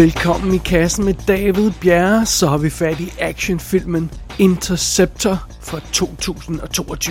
Velkommen 0.00 0.54
i 0.54 0.58
kassen 0.58 1.04
med 1.04 1.14
David 1.28 1.72
Bjerre, 1.80 2.26
så 2.26 2.46
har 2.46 2.58
vi 2.58 2.70
fat 2.70 3.00
i 3.00 3.12
actionfilmen 3.20 4.10
Interceptor 4.38 5.36
fra 5.60 5.80
2022. 5.92 7.10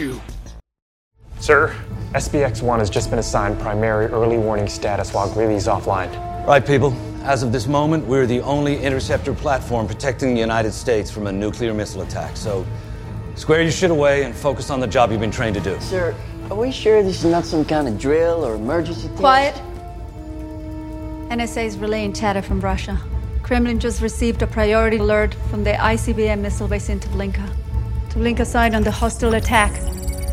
Sir, 1.40 1.70
SBX-1 2.16 2.80
has 2.80 2.96
just 2.96 3.10
been 3.10 3.20
assigned 3.20 3.60
primary 3.60 4.06
early 4.06 4.38
warning 4.38 4.70
status 4.70 5.14
while 5.14 5.30
Greeley's 5.34 5.68
offline. 5.68 6.10
Right, 6.48 6.66
people. 6.66 6.94
As 7.26 7.44
of 7.44 7.52
this 7.52 7.68
moment, 7.68 8.08
we're 8.08 8.26
the 8.26 8.42
only 8.42 8.76
interceptor 8.86 9.34
platform 9.34 9.88
protecting 9.88 10.34
the 10.34 10.42
United 10.42 10.74
States 10.74 11.12
from 11.12 11.28
a 11.28 11.32
nuclear 11.32 11.74
missile 11.74 12.02
attack. 12.02 12.38
So, 12.38 12.66
square 13.36 13.62
your 13.62 13.72
shit 13.72 13.92
away 13.92 14.24
and 14.24 14.34
focus 14.36 14.70
on 14.72 14.80
the 14.80 14.88
job 14.88 15.12
you've 15.12 15.22
been 15.22 15.38
trained 15.42 15.64
to 15.64 15.74
do. 15.74 15.80
Sir, 15.80 16.16
are 16.50 16.58
we 16.58 16.72
sure 16.72 17.04
this 17.04 17.24
is 17.24 17.32
not 17.32 17.46
some 17.46 17.66
kind 17.66 17.88
of 17.88 18.00
drill 18.00 18.44
or 18.44 18.56
emergency 18.56 19.08
thing? 19.08 19.18
Quiet. 19.18 19.69
NSA's 21.30 21.78
relaying 21.78 22.14
chatter 22.14 22.42
from 22.42 22.60
Russia. 22.60 23.00
Kremlin 23.44 23.80
just 23.80 24.02
received 24.02 24.42
a 24.42 24.48
priority 24.48 24.98
alert 24.98 25.36
from 25.52 25.64
the 25.64 25.74
ICBM 25.74 26.40
missile 26.40 26.68
base 26.68 26.90
in 26.90 27.00
Tavlinka. 27.00 27.48
Tavlinka 28.10 28.44
side 28.44 28.74
on 28.74 28.82
the 28.82 28.90
hostile 28.90 29.36
attack. 29.36 29.72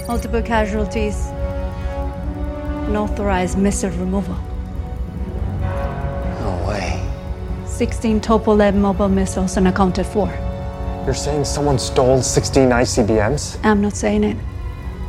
Multiple 0.09 0.41
casualties. 0.41 1.27
Unauthorized 2.89 3.59
missile 3.59 3.91
removal. 3.91 4.37
No 6.41 6.65
way. 6.67 7.07
16 7.67 8.19
Tupolev 8.23 8.75
mobile 8.75 9.11
missiles 9.11 9.59
unaccounted 9.59 10.07
for. 10.07 10.29
You're 11.05 11.13
saying 11.13 11.45
someone 11.45 11.79
stole 11.79 12.23
16 12.23 12.71
ICBMs? 12.71 13.63
I'm 13.63 13.83
not 13.83 13.95
saying 13.95 14.25
it. 14.25 14.39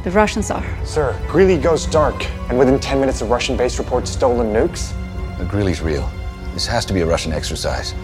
The 0.03 0.11
Russians 0.11 0.51
are. 0.51 0.65
Sir, 0.85 1.17
Greeley 1.29 1.57
goes 1.57 1.85
dark, 1.85 2.25
and 2.49 2.59
within 2.59 2.77
10 2.77 2.99
minutes, 2.99 3.21
a 3.21 3.25
Russian 3.25 3.55
base 3.55 3.79
reports 3.79 4.11
stolen 4.11 4.51
nukes? 4.51 4.93
But 5.37 5.47
Greeley's 5.49 5.81
real. 5.81 6.09
This 6.53 6.67
has 6.67 6.85
to 6.85 6.93
be 6.93 7.01
a 7.01 7.05
Russian 7.05 7.33
exercise. 7.33 7.95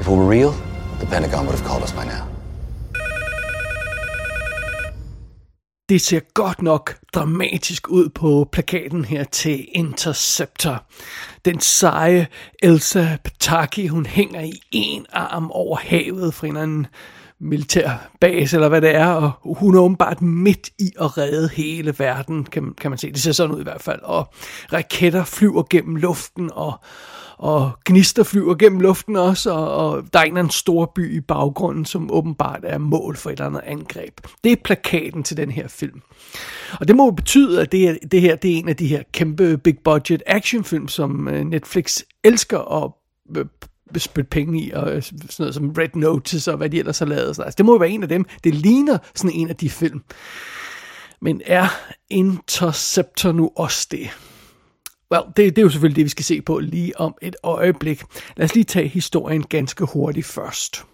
If 0.00 0.06
it 0.06 0.12
were 0.12 0.28
real, 0.36 0.52
the 1.00 1.06
Pentagon 1.06 1.46
would 1.46 1.58
have 1.58 1.66
called 1.68 1.82
us 1.82 1.92
by 1.92 2.04
now. 2.04 2.30
Det 5.88 6.00
ser 6.00 6.20
godt 6.34 6.62
nok 6.62 6.96
dramatisk 7.14 7.88
ud 7.88 8.08
på 8.08 8.48
plakaten 8.52 9.04
her 9.04 9.24
til 9.24 9.68
Interceptor. 9.72 10.84
Den 11.44 11.60
seje 11.60 12.26
Elsa 12.62 13.16
Pataki, 13.24 13.86
hun 13.86 14.06
hænger 14.06 14.40
i 14.40 14.60
en 14.72 15.06
arm 15.12 15.50
over 15.50 15.76
havet 15.76 16.34
fra 16.34 16.46
en 16.46 16.52
eller 16.52 16.62
anden 16.62 16.86
militær 17.40 18.10
base, 18.20 18.56
eller 18.56 18.68
hvad 18.68 18.80
det 18.80 18.94
er, 18.94 19.06
og 19.06 19.32
hun 19.44 19.74
er 19.74 19.80
åbenbart 19.80 20.22
midt 20.22 20.70
i 20.78 20.90
at 21.00 21.18
redde 21.18 21.48
hele 21.48 21.94
verden, 21.98 22.44
kan, 22.44 22.74
kan 22.80 22.90
man 22.90 22.98
se. 22.98 23.12
Det 23.12 23.22
ser 23.22 23.32
sådan 23.32 23.54
ud 23.54 23.60
i 23.60 23.62
hvert 23.62 23.82
fald. 23.82 24.00
Og 24.02 24.28
raketter 24.72 25.24
flyver 25.24 25.62
gennem 25.70 25.96
luften, 25.96 26.50
og, 26.52 26.72
og 27.38 27.70
gnister 27.84 28.22
flyver 28.22 28.54
gennem 28.54 28.80
luften 28.80 29.16
også, 29.16 29.50
og, 29.50 29.76
og 29.76 30.04
der 30.12 30.18
er 30.18 30.22
en 30.22 30.28
eller 30.28 30.38
anden 30.38 30.50
stor 30.50 30.92
by 30.94 31.16
i 31.16 31.20
baggrunden, 31.20 31.84
som 31.84 32.12
åbenbart 32.12 32.60
er 32.62 32.78
mål 32.78 33.16
for 33.16 33.30
et 33.30 33.32
eller 33.32 33.46
andet 33.46 33.62
angreb. 33.64 34.20
Det 34.44 34.52
er 34.52 34.56
plakaten 34.64 35.22
til 35.22 35.36
den 35.36 35.50
her 35.50 35.68
film. 35.68 36.00
Og 36.80 36.88
det 36.88 36.96
må 36.96 37.04
jo 37.04 37.10
betyde, 37.10 37.62
at 37.62 37.72
det, 37.72 37.80
her, 37.80 37.94
det 38.10 38.20
her 38.20 38.36
det 38.36 38.52
er 38.52 38.56
en 38.56 38.68
af 38.68 38.76
de 38.76 38.86
her 38.86 39.02
kæmpe 39.12 39.58
big 39.58 39.78
budget 39.84 40.22
actionfilm, 40.26 40.88
som 40.88 41.28
øh, 41.28 41.44
Netflix 41.44 42.00
elsker 42.24 42.84
at 42.84 42.92
øh, 43.36 43.44
spytte 43.98 44.28
penge 44.30 44.62
i, 44.62 44.70
og 44.70 44.96
øh, 44.96 45.02
sådan 45.02 45.28
noget 45.38 45.54
som 45.54 45.70
Red 45.70 45.88
Notice 45.94 46.50
og 46.50 46.56
hvad 46.56 46.70
de 46.70 46.78
ellers 46.78 46.98
har 46.98 47.06
lavet. 47.06 47.28
Altså, 47.28 47.54
det 47.58 47.66
må 47.66 47.72
jo 47.72 47.78
være 47.78 47.90
en 47.90 48.02
af 48.02 48.08
dem. 48.08 48.24
Det 48.44 48.54
ligner 48.54 48.98
sådan 49.14 49.36
en 49.36 49.48
af 49.48 49.56
de 49.56 49.70
film. 49.70 50.02
Men 51.22 51.42
er 51.46 51.68
Interceptor 52.10 53.32
nu 53.32 53.50
også 53.56 53.88
det? 53.90 54.10
Well, 55.12 55.24
det, 55.36 55.56
det 55.56 55.58
er 55.58 55.62
jo 55.62 55.70
selvfølgelig 55.70 55.96
det, 55.96 56.04
vi 56.04 56.10
skal 56.10 56.24
se 56.24 56.42
på 56.42 56.58
lige 56.58 57.00
om 57.00 57.14
et 57.22 57.36
øjeblik. 57.42 58.02
Lad 58.36 58.44
os 58.44 58.54
lige 58.54 58.64
tage 58.64 58.88
historien 58.88 59.42
ganske 59.42 59.84
hurtigt 59.84 60.26
først. 60.26 60.84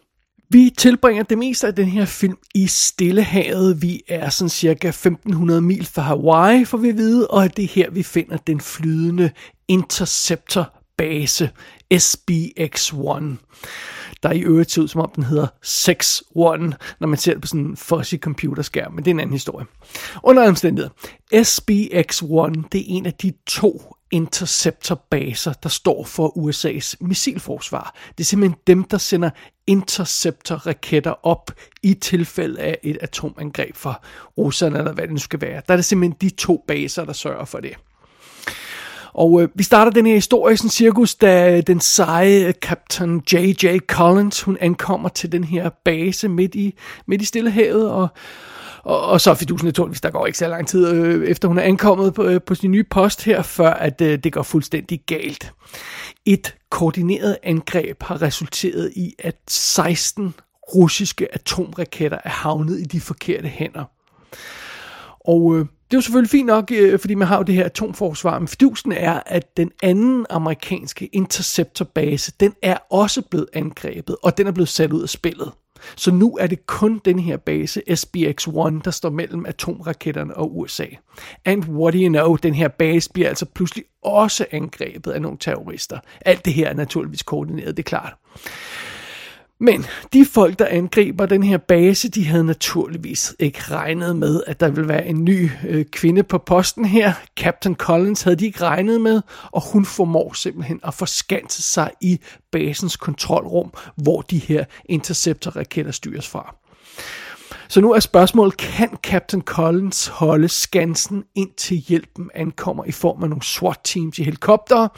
Vi 0.51 0.71
tilbringer 0.79 1.23
det 1.23 1.39
meste 1.39 1.67
af 1.67 1.75
den 1.75 1.87
her 1.87 2.05
film 2.05 2.39
i 2.55 2.67
Stillehavet. 2.67 3.83
Vi 3.83 4.03
er 4.09 4.31
sådan 4.31 4.49
cirka 4.49 4.89
1500 4.89 5.61
mil 5.61 5.87
fra 5.87 6.03
Hawaii, 6.03 6.65
får 6.65 6.79
vi 6.79 6.93
vide, 6.93 7.27
og 7.29 7.57
det 7.57 7.65
er 7.65 7.69
her, 7.69 7.91
vi 7.91 8.03
finder 8.03 8.37
den 8.37 8.61
flydende 8.61 9.31
Interceptor 9.69 10.73
base, 10.99 11.51
SBX-1, 11.95 13.23
der 14.23 14.33
i 14.33 14.41
øvrigt 14.41 14.71
ser 14.71 14.83
ud 14.83 14.89
som 14.89 15.01
om 15.01 15.13
den 15.17 15.25
hedder 15.25 15.47
6-1, 15.65 16.77
når 17.01 17.07
man 17.07 17.19
ser 17.19 17.33
det 17.33 17.43
på 17.43 17.47
sådan 17.47 17.61
en 17.61 17.77
fuzzy 17.77 18.15
computerskærm, 18.15 18.93
men 18.93 19.05
det 19.05 19.11
er 19.11 19.15
en 19.15 19.21
anden 19.21 19.33
historie. 19.35 19.67
Under 20.23 20.49
omstændigheder, 20.49 20.91
SBX-1, 21.35 22.69
det 22.73 22.81
er 22.81 22.85
en 22.87 23.07
af 23.07 23.15
de 23.15 23.33
to 23.47 23.97
interceptorbaser, 24.11 25.53
der 25.53 25.69
står 25.69 26.05
for 26.05 26.29
USA's 26.29 26.95
missilforsvar. 27.01 27.97
Det 28.19 28.25
er 28.25 28.27
simpelthen 28.27 28.61
dem, 28.67 28.85
der 28.85 28.99
sender 28.99 29.31
interceptor-raketter 29.67 31.27
op 31.27 31.51
i 31.83 31.95
tilfælde 31.95 32.61
af 32.61 32.79
et 32.83 32.99
atomangreb 33.01 33.77
fra 33.77 34.01
Rusland, 34.39 34.77
eller 34.77 34.93
hvad 34.93 35.05
det 35.05 35.13
nu 35.13 35.19
skal 35.19 35.41
være. 35.41 35.63
Der 35.67 35.73
er 35.73 35.77
det 35.77 35.85
simpelthen 35.85 36.17
de 36.21 36.35
to 36.35 36.65
baser, 36.69 37.05
der 37.05 37.13
sørger 37.13 37.45
for 37.45 37.61
det. 37.61 37.77
Og 39.17 39.43
øh, 39.43 39.49
vi 39.55 39.63
starter 39.63 39.91
den 39.93 40.07
her 40.07 40.15
historie 40.15 40.57
sådan 40.57 40.71
cirkus, 40.71 41.15
da 41.15 41.57
øh, 41.57 41.63
den 41.67 41.81
seje 41.81 42.47
øh, 42.47 42.55
kaptajn 42.63 43.23
J.J. 43.33 43.79
Collins, 43.79 44.43
hun 44.43 44.57
ankommer 44.61 45.09
til 45.09 45.33
den 45.33 45.45
her 45.45 45.71
base 45.85 46.29
midt 46.29 46.55
i, 46.55 46.75
midt 47.07 47.23
i 47.23 47.25
Stillehavet, 47.25 47.91
og, 47.91 48.09
og, 48.83 49.03
og 49.07 49.21
så 49.21 49.31
er 49.31 49.35
fidusen 49.35 49.67
naturligvis, 49.67 50.01
der 50.01 50.11
går 50.11 50.27
ikke 50.27 50.39
så 50.39 50.49
lang 50.49 50.69
tid 50.69 50.89
øh, 50.89 51.29
efter 51.29 51.49
hun 51.49 51.59
er 51.59 51.63
ankommet 51.63 52.15
på, 52.15 52.25
øh, 52.25 52.41
på 52.47 52.55
sin 52.55 52.71
nye 52.71 52.85
post 52.85 53.25
her, 53.25 53.43
før 53.43 53.71
at 53.71 54.01
øh, 54.01 54.19
det 54.19 54.33
går 54.33 54.43
fuldstændig 54.43 55.01
galt. 55.07 55.53
Et 56.27 56.55
koordineret 56.71 57.37
angreb 57.43 58.03
har 58.03 58.23
resulteret 58.23 58.93
i, 58.97 59.15
at 59.19 59.37
16 59.49 60.35
russiske 60.75 61.35
atomraketter 61.35 62.19
er 62.25 62.31
havnet 62.31 62.81
i 62.81 62.85
de 62.85 63.01
forkerte 63.01 63.49
hænder. 63.49 63.85
Og 65.27 65.57
øh, 65.57 65.61
det 65.61 65.95
er 65.95 65.99
jo 65.99 66.01
selvfølgelig 66.01 66.31
fint 66.31 66.47
nok, 66.47 66.73
øh, 66.75 66.99
fordi 66.99 67.15
man 67.15 67.29
har 67.29 67.37
jo 67.37 67.43
det 67.43 67.55
her 67.55 67.65
atomforsvar, 67.65 68.39
men 68.39 68.49
fidusen 68.49 68.93
er, 68.93 69.21
at 69.27 69.57
den 69.57 69.71
anden 69.83 70.27
amerikanske 70.31 71.07
interceptorbase, 71.07 72.33
den 72.41 72.55
er 72.63 72.77
også 72.91 73.23
blevet 73.23 73.47
angrebet, 73.53 74.17
og 74.23 74.39
den 74.39 74.47
er 74.47 74.53
blevet 74.53 74.69
sat 74.69 74.93
ud 74.93 75.03
af 75.03 75.09
spillet. 75.09 75.53
Så 75.97 76.11
nu 76.11 76.37
er 76.41 76.47
det 76.47 76.67
kun 76.67 77.01
den 77.05 77.19
her 77.19 77.37
base, 77.37 77.83
SBX-1, 77.91 78.81
der 78.85 78.91
står 78.91 79.11
mellem 79.11 79.47
atomraketterne 79.47 80.37
og 80.37 80.59
USA. 80.59 80.87
And 81.45 81.65
what 81.69 81.95
do 81.95 81.99
you 81.99 82.09
know, 82.09 82.37
den 82.37 82.55
her 82.55 82.69
base 82.69 83.11
bliver 83.13 83.29
altså 83.29 83.47
pludselig 83.47 83.85
også 84.03 84.47
angrebet 84.51 85.11
af 85.11 85.23
nogle 85.23 85.39
terrorister. 85.41 85.99
Alt 86.21 86.45
det 86.45 86.53
her 86.53 86.69
er 86.69 86.75
naturligvis 86.75 87.23
koordineret, 87.23 87.77
det 87.77 87.83
er 87.83 87.89
klart. 87.89 88.15
Men 89.59 89.87
de 90.13 90.25
folk, 90.25 90.59
der 90.59 90.67
angriber 90.67 91.27
den 91.27 91.43
her 91.43 91.59
base, 91.59 92.09
de 92.09 92.27
havde 92.27 92.45
naturligvis 92.45 93.35
ikke 93.39 93.59
regnet 93.71 94.17
med, 94.17 94.43
at 94.47 94.61
der 94.61 94.69
ville 94.69 94.89
være 94.89 95.07
en 95.07 95.25
ny 95.25 95.51
øh, 95.69 95.85
kvinde 95.85 96.23
på 96.23 96.39
posten 96.39 96.85
her. 96.85 97.13
Captain 97.37 97.75
Collins 97.75 98.23
havde 98.23 98.37
de 98.37 98.45
ikke 98.47 98.63
regnet 98.63 99.01
med, 99.01 99.23
og 99.53 99.63
hun 99.73 99.85
formår 99.85 100.33
simpelthen 100.33 100.81
at 100.85 100.95
forskanse 100.95 101.63
sig 101.63 101.91
i 102.01 102.21
basens 102.53 102.97
kontrolrum, 102.97 103.73
hvor 103.97 104.21
de 104.21 104.39
her 104.39 104.65
interceptor-raketter 104.85 105.93
styres 105.93 106.29
fra. 106.29 106.55
Så 107.69 107.81
nu 107.81 107.93
er 107.93 108.01
spørgsmålet, 108.01 108.57
kan 108.57 108.97
Captain 109.03 109.43
Collins 109.43 110.07
holde 110.07 110.49
skansen 110.49 111.25
indtil 111.35 111.77
hjælpen 111.77 112.31
ankommer 112.35 112.85
i 112.85 112.93
form 112.93 113.23
af 113.23 113.29
nogle 113.29 113.43
SWAT-teams 113.43 114.19
i 114.19 114.23
helikoptere? 114.23 114.89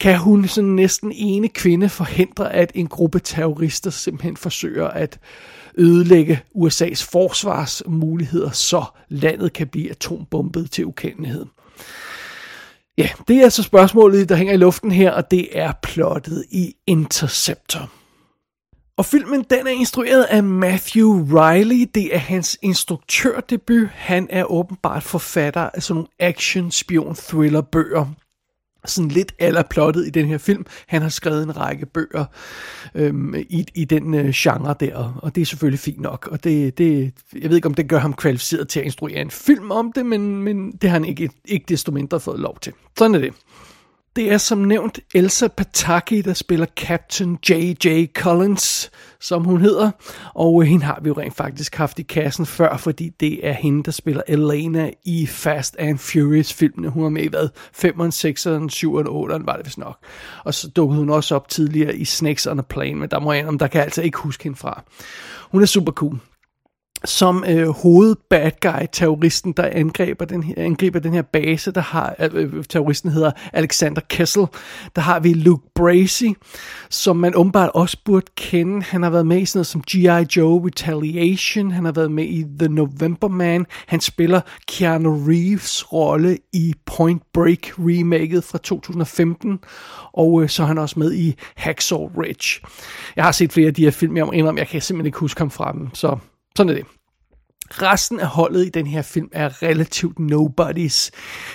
Kan 0.00 0.18
hun 0.18 0.48
sådan 0.48 0.70
næsten 0.70 1.12
ene 1.14 1.48
kvinde 1.48 1.88
forhindre, 1.88 2.52
at 2.52 2.72
en 2.74 2.86
gruppe 2.86 3.18
terrorister 3.18 3.90
simpelthen 3.90 4.36
forsøger 4.36 4.88
at 4.88 5.18
ødelægge 5.78 6.42
USA's 6.56 7.08
forsvarsmuligheder, 7.10 8.50
så 8.50 8.84
landet 9.08 9.52
kan 9.52 9.66
blive 9.66 9.90
atombombet 9.90 10.70
til 10.70 10.86
ukendelighed. 10.86 11.46
Ja, 12.98 13.08
det 13.28 13.36
er 13.36 13.44
altså 13.44 13.62
spørgsmålet, 13.62 14.28
der 14.28 14.36
hænger 14.36 14.54
i 14.54 14.56
luften 14.56 14.92
her, 14.92 15.10
og 15.10 15.30
det 15.30 15.58
er 15.58 15.72
plottet 15.82 16.44
i 16.50 16.74
Interceptor. 16.86 17.90
Og 18.96 19.06
filmen 19.06 19.44
den 19.50 19.66
er 19.66 19.70
instrueret 19.70 20.22
af 20.22 20.42
Matthew 20.42 21.26
Riley. 21.38 21.90
Det 21.94 22.14
er 22.14 22.18
hans 22.18 22.58
instruktørdebut. 22.62 23.88
Han 23.94 24.26
er 24.30 24.44
åbenbart 24.44 25.02
forfatter 25.02 25.70
af 25.74 25.82
sådan 25.82 25.94
nogle 25.94 26.08
action-spion-thriller-bøger 26.18 28.06
sådan 28.84 29.10
lidt 29.10 29.34
eller 29.38 29.62
plottet 29.70 30.06
i 30.06 30.10
den 30.10 30.26
her 30.26 30.38
film. 30.38 30.66
Han 30.86 31.02
har 31.02 31.08
skrevet 31.08 31.42
en 31.42 31.56
række 31.56 31.86
bøger 31.86 32.24
øhm, 32.94 33.34
i, 33.34 33.66
i 33.74 33.84
den 33.84 34.14
øh, 34.14 34.30
genre 34.30 34.74
der, 34.80 35.20
og 35.22 35.34
det 35.34 35.40
er 35.40 35.46
selvfølgelig 35.46 35.80
fint 35.80 36.00
nok. 36.00 36.28
Og 36.32 36.44
det, 36.44 36.78
det, 36.78 37.12
jeg 37.34 37.48
ved 37.48 37.56
ikke, 37.56 37.68
om 37.68 37.74
det 37.74 37.88
gør 37.88 37.98
ham 37.98 38.14
kvalificeret 38.14 38.68
til 38.68 38.80
at 38.80 38.86
instruere 38.86 39.20
en 39.20 39.30
film 39.30 39.70
om 39.70 39.92
det, 39.92 40.06
men, 40.06 40.42
men 40.42 40.72
det 40.72 40.90
har 40.90 40.94
han 40.94 41.04
ikke, 41.04 41.30
ikke 41.44 41.64
desto 41.68 41.92
mindre 41.92 42.20
fået 42.20 42.40
lov 42.40 42.58
til. 42.60 42.72
Sådan 42.98 43.14
er 43.14 43.18
det. 43.18 43.34
Det 44.16 44.32
er 44.32 44.38
som 44.38 44.58
nævnt 44.58 45.00
Elsa 45.14 45.48
Pataki, 45.48 46.22
der 46.22 46.34
spiller 46.34 46.66
Captain 46.76 47.38
J.J. 47.50 48.06
Collins, 48.14 48.90
som 49.20 49.44
hun 49.44 49.60
hedder. 49.60 49.90
Og 50.34 50.62
øh, 50.62 50.68
hende 50.68 50.84
har 50.84 50.98
vi 51.02 51.08
jo 51.08 51.14
rent 51.18 51.36
faktisk 51.36 51.74
haft 51.74 51.98
i 51.98 52.02
kassen 52.02 52.46
før, 52.46 52.76
fordi 52.76 53.08
det 53.20 53.46
er 53.46 53.52
hende, 53.52 53.82
der 53.82 53.90
spiller 53.90 54.22
Elena 54.28 54.90
i 55.04 55.26
Fast 55.26 55.76
and 55.78 55.98
Furious 55.98 56.52
filmene. 56.52 56.88
Hun 56.88 57.02
har 57.02 57.10
med 57.10 57.22
i 57.22 57.28
hvad? 57.28 57.48
5'eren, 57.54 58.10
6'eren, 58.10 58.68
7'eren, 58.72 59.08
8'eren 59.08 59.44
var 59.46 59.56
det 59.56 59.66
vist 59.66 59.78
nok. 59.78 59.96
Og 60.44 60.54
så 60.54 60.68
dukkede 60.68 60.98
hun 60.98 61.10
også 61.10 61.34
op 61.34 61.48
tidligere 61.48 61.96
i 61.96 62.04
Snakes 62.04 62.46
on 62.46 62.58
a 62.58 62.62
Plane, 62.62 62.94
men 62.94 63.08
der 63.10 63.18
må 63.18 63.32
jeg 63.32 63.46
om 63.46 63.58
der 63.58 63.66
kan 63.66 63.78
jeg 63.78 63.84
altså 63.84 64.02
ikke 64.02 64.18
huske 64.18 64.44
hende 64.44 64.58
fra. 64.58 64.82
Hun 65.50 65.62
er 65.62 65.66
super 65.66 65.92
cool 65.92 66.18
som 67.04 67.44
øh, 67.48 67.68
hovedbad 67.68 68.50
guy 68.60 68.86
terroristen 68.92 69.52
der 69.52 69.68
angriber 69.72 70.24
den 70.24 70.42
her, 70.42 70.54
angriber 70.56 70.98
den 70.98 71.12
her 71.12 71.22
base 71.22 71.72
der 71.72 71.80
har 71.80 72.14
øh, 72.18 72.30
øh, 72.34 72.64
terroristen 72.64 73.10
hedder 73.10 73.30
Alexander 73.52 74.00
Kessel. 74.08 74.46
Der 74.96 75.02
har 75.02 75.20
vi 75.20 75.32
Luke 75.32 75.66
Bracey 75.74 76.34
som 76.90 77.16
man 77.16 77.34
åbenbart 77.34 77.70
også 77.74 77.96
burde 78.04 78.26
kende. 78.36 78.82
Han 78.82 79.02
har 79.02 79.10
været 79.10 79.26
med 79.26 79.40
i 79.40 79.44
sådan 79.44 79.58
noget 79.58 79.66
som 79.66 79.82
G.I. 79.82 80.36
Joe 80.36 80.66
Retaliation. 80.66 81.70
Han 81.70 81.84
har 81.84 81.92
været 81.92 82.10
med 82.10 82.24
i 82.24 82.44
The 82.58 82.68
November 82.68 83.28
Man. 83.28 83.66
Han 83.86 84.00
spiller 84.00 84.40
Keanu 84.68 85.24
Reeves 85.28 85.92
rolle 85.92 86.38
i 86.52 86.74
Point 86.86 87.22
Break 87.32 87.78
remaket 87.78 88.44
fra 88.44 88.58
2015 88.58 89.58
og 90.12 90.42
øh, 90.42 90.48
så 90.48 90.62
er 90.62 90.66
han 90.66 90.78
også 90.78 90.98
med 90.98 91.12
i 91.12 91.34
Hacksaw 91.56 92.10
Ridge. 92.18 92.60
Jeg 93.16 93.24
har 93.24 93.32
set 93.32 93.52
flere 93.52 93.66
af 93.66 93.74
de 93.74 93.84
her 93.84 93.90
film 93.90 94.16
jeg 94.16 94.26
må 94.26 94.32
indrømme 94.32 94.58
jeg 94.58 94.68
kan 94.68 94.80
simpelthen 94.80 95.06
ikke 95.06 95.18
huske 95.18 95.40
ham 95.40 95.50
fra 95.50 95.72
dem 95.72 95.94
så 95.94 96.18
sådan 96.60 96.70
er 96.70 96.74
det. 96.74 96.86
Resten 97.70 98.20
af 98.20 98.26
holdet 98.26 98.66
i 98.66 98.68
den 98.68 98.86
her 98.86 99.02
film 99.02 99.28
er 99.32 99.62
relativt 99.62 100.18
nobodies. 100.18 101.10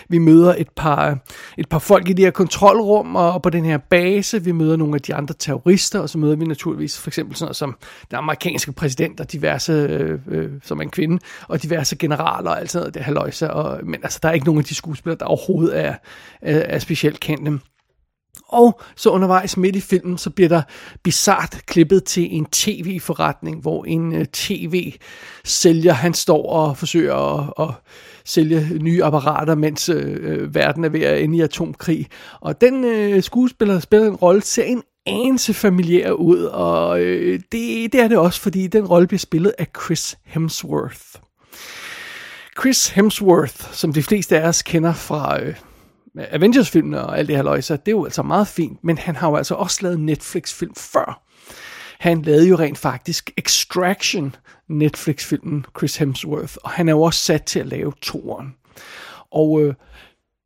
Vi 0.10 0.18
møder 0.18 0.56
et 0.57 0.69
par, 0.75 1.18
et 1.57 1.69
par 1.69 1.80
folk 1.80 2.10
i 2.10 2.13
de 2.13 2.22
her 2.22 2.31
kontrolrum 2.31 3.16
og 3.16 3.42
på 3.42 3.50
den 3.50 3.66
her 3.66 3.78
base. 3.78 4.44
Vi 4.44 4.52
møder 4.52 4.75
nogle 4.75 4.96
af 4.96 5.02
de 5.02 5.16
andre 5.16 5.36
terrorister, 5.40 6.00
og 6.00 6.10
så 6.10 6.18
møder 6.18 6.36
vi 6.36 6.46
naturligvis 6.46 7.00
for 7.00 7.10
eksempel 7.10 7.36
sådan 7.36 7.46
noget 7.46 7.56
som 7.56 7.78
den 8.12 8.18
amerikanske 8.18 8.72
præsident 8.72 9.19
og 9.19 9.31
diverse, 9.31 9.72
øh, 9.72 10.19
øh, 10.28 10.52
som 10.63 10.81
en 10.81 10.90
kvinde, 10.90 11.19
og 11.48 11.63
diverse 11.63 11.96
generaler 11.96 12.50
og 12.50 12.60
alt 12.60 12.72
sådan 12.72 12.84
noget, 12.84 12.94
det 12.94 13.02
haløjse. 13.02 13.52
Og, 13.52 13.80
men 13.86 14.00
altså, 14.04 14.19
der 14.24 14.30
er 14.30 14.34
ikke 14.34 14.46
nogen 14.46 14.60
af 14.60 14.66
de 14.66 14.75
skuespillere, 14.75 15.19
der 15.19 15.25
overhovedet 15.25 15.80
er, 15.80 15.96
er, 16.42 16.60
er 16.60 16.80
specielt 16.80 17.19
kendte. 17.19 17.60
Og 18.47 18.81
så 18.95 19.09
undervejs 19.09 19.57
midt 19.57 19.75
i 19.75 19.80
filmen, 19.80 20.18
så 20.18 20.30
bliver 20.30 20.50
der 20.50 20.62
bizart 21.03 21.59
klippet 21.65 22.03
til 22.03 22.36
en 22.36 22.45
tv-forretning, 22.45 23.62
hvor 23.62 23.86
en 23.86 24.15
øh, 24.15 24.25
tv-sælger, 24.25 25.94
han 25.94 26.13
står 26.13 26.50
og 26.50 26.77
forsøger 26.77 27.15
at, 27.15 27.68
at 27.69 27.75
sælge 28.25 28.80
nye 28.81 29.03
apparater, 29.03 29.56
mens 29.56 29.89
øh, 29.89 30.18
øh 30.21 30.56
verden 30.56 30.83
er 30.83 30.89
ved 30.89 31.01
at 31.01 31.21
ende 31.21 31.38
i 31.38 31.42
atomkrig. 31.42 32.07
Og 32.42 32.62
den 32.62 32.83
øh, 32.83 33.24
skuespiller, 33.24 33.74
der 33.74 33.81
spiller 33.81 34.07
en 34.07 34.15
rolle, 34.15 34.42
ser 34.42 34.63
en 34.63 34.83
anelse 35.06 35.53
familiær 35.53 36.12
ud, 36.12 36.44
og 36.44 37.01
øh, 37.01 37.39
det, 37.51 37.94
det 37.94 38.01
er 38.01 38.07
det 38.07 38.18
også, 38.18 38.42
fordi 38.42 38.68
den 38.68 38.86
rolle 38.86 39.07
bliver 39.07 39.19
spillet 39.19 39.53
af 39.57 39.68
Chris 39.83 40.18
Hemsworth. 40.25 41.01
Chris 42.59 42.88
Hemsworth, 42.89 43.74
som 43.74 43.94
de 43.94 44.03
fleste 44.03 44.39
af 44.39 44.47
os 44.47 44.62
kender 44.62 44.94
fra... 44.94 45.42
Øh, 45.44 45.56
Avengers-filmene 46.18 47.06
og 47.06 47.20
alt 47.20 47.28
det 47.28 47.36
her 47.36 47.44
løjser, 47.44 47.76
det 47.76 47.88
er 47.88 47.96
jo 47.96 48.06
altså 48.06 48.24
meget 48.24 48.48
fint, 48.48 48.84
men 48.84 48.98
han 48.98 49.16
har 49.16 49.30
jo 49.30 49.36
altså 49.36 49.56
også 49.56 49.80
lavet 49.82 50.00
Netflix-film 50.00 50.76
før. 50.76 51.22
Han 52.00 52.22
lavede 52.22 52.48
jo 52.50 52.56
rent 52.56 52.78
faktisk 52.78 53.32
Extraction, 53.38 54.36
Netflix-filmen 54.70 55.66
Chris 55.78 55.98
Hemsworth, 55.98 56.56
og 56.64 56.70
han 56.70 56.88
er 56.90 56.94
jo 56.94 57.02
også 57.02 57.20
sat 57.20 57.44
til 57.44 57.60
at 57.60 57.68
lave 57.68 57.94
toren. 58.02 58.56
Og 59.32 59.62
øh, 59.62 59.74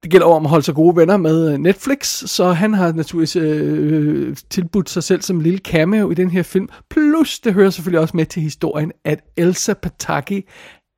det 0.03 0.11
gælder 0.11 0.27
om 0.27 0.45
at 0.45 0.49
holde 0.49 0.65
sig 0.65 0.75
gode 0.75 0.95
venner 0.95 1.17
med 1.17 1.53
øh, 1.53 1.57
Netflix, 1.57 2.07
så 2.07 2.51
han 2.51 2.73
har 2.73 2.91
naturligvis 2.91 3.35
øh, 3.35 4.35
tilbudt 4.49 4.89
sig 4.89 5.03
selv 5.03 5.21
som 5.21 5.35
en 5.35 5.41
lille 5.41 5.59
cameo 5.59 6.11
i 6.11 6.13
den 6.13 6.29
her 6.29 6.43
film. 6.43 6.69
Plus, 6.89 7.39
det 7.39 7.53
hører 7.53 7.69
selvfølgelig 7.69 7.99
også 7.99 8.17
med 8.17 8.25
til 8.25 8.41
historien, 8.41 8.91
at 9.05 9.19
Elsa 9.37 9.73
Pataki 9.73 10.43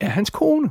er 0.02 0.10
hans 0.10 0.30
kone. 0.30 0.70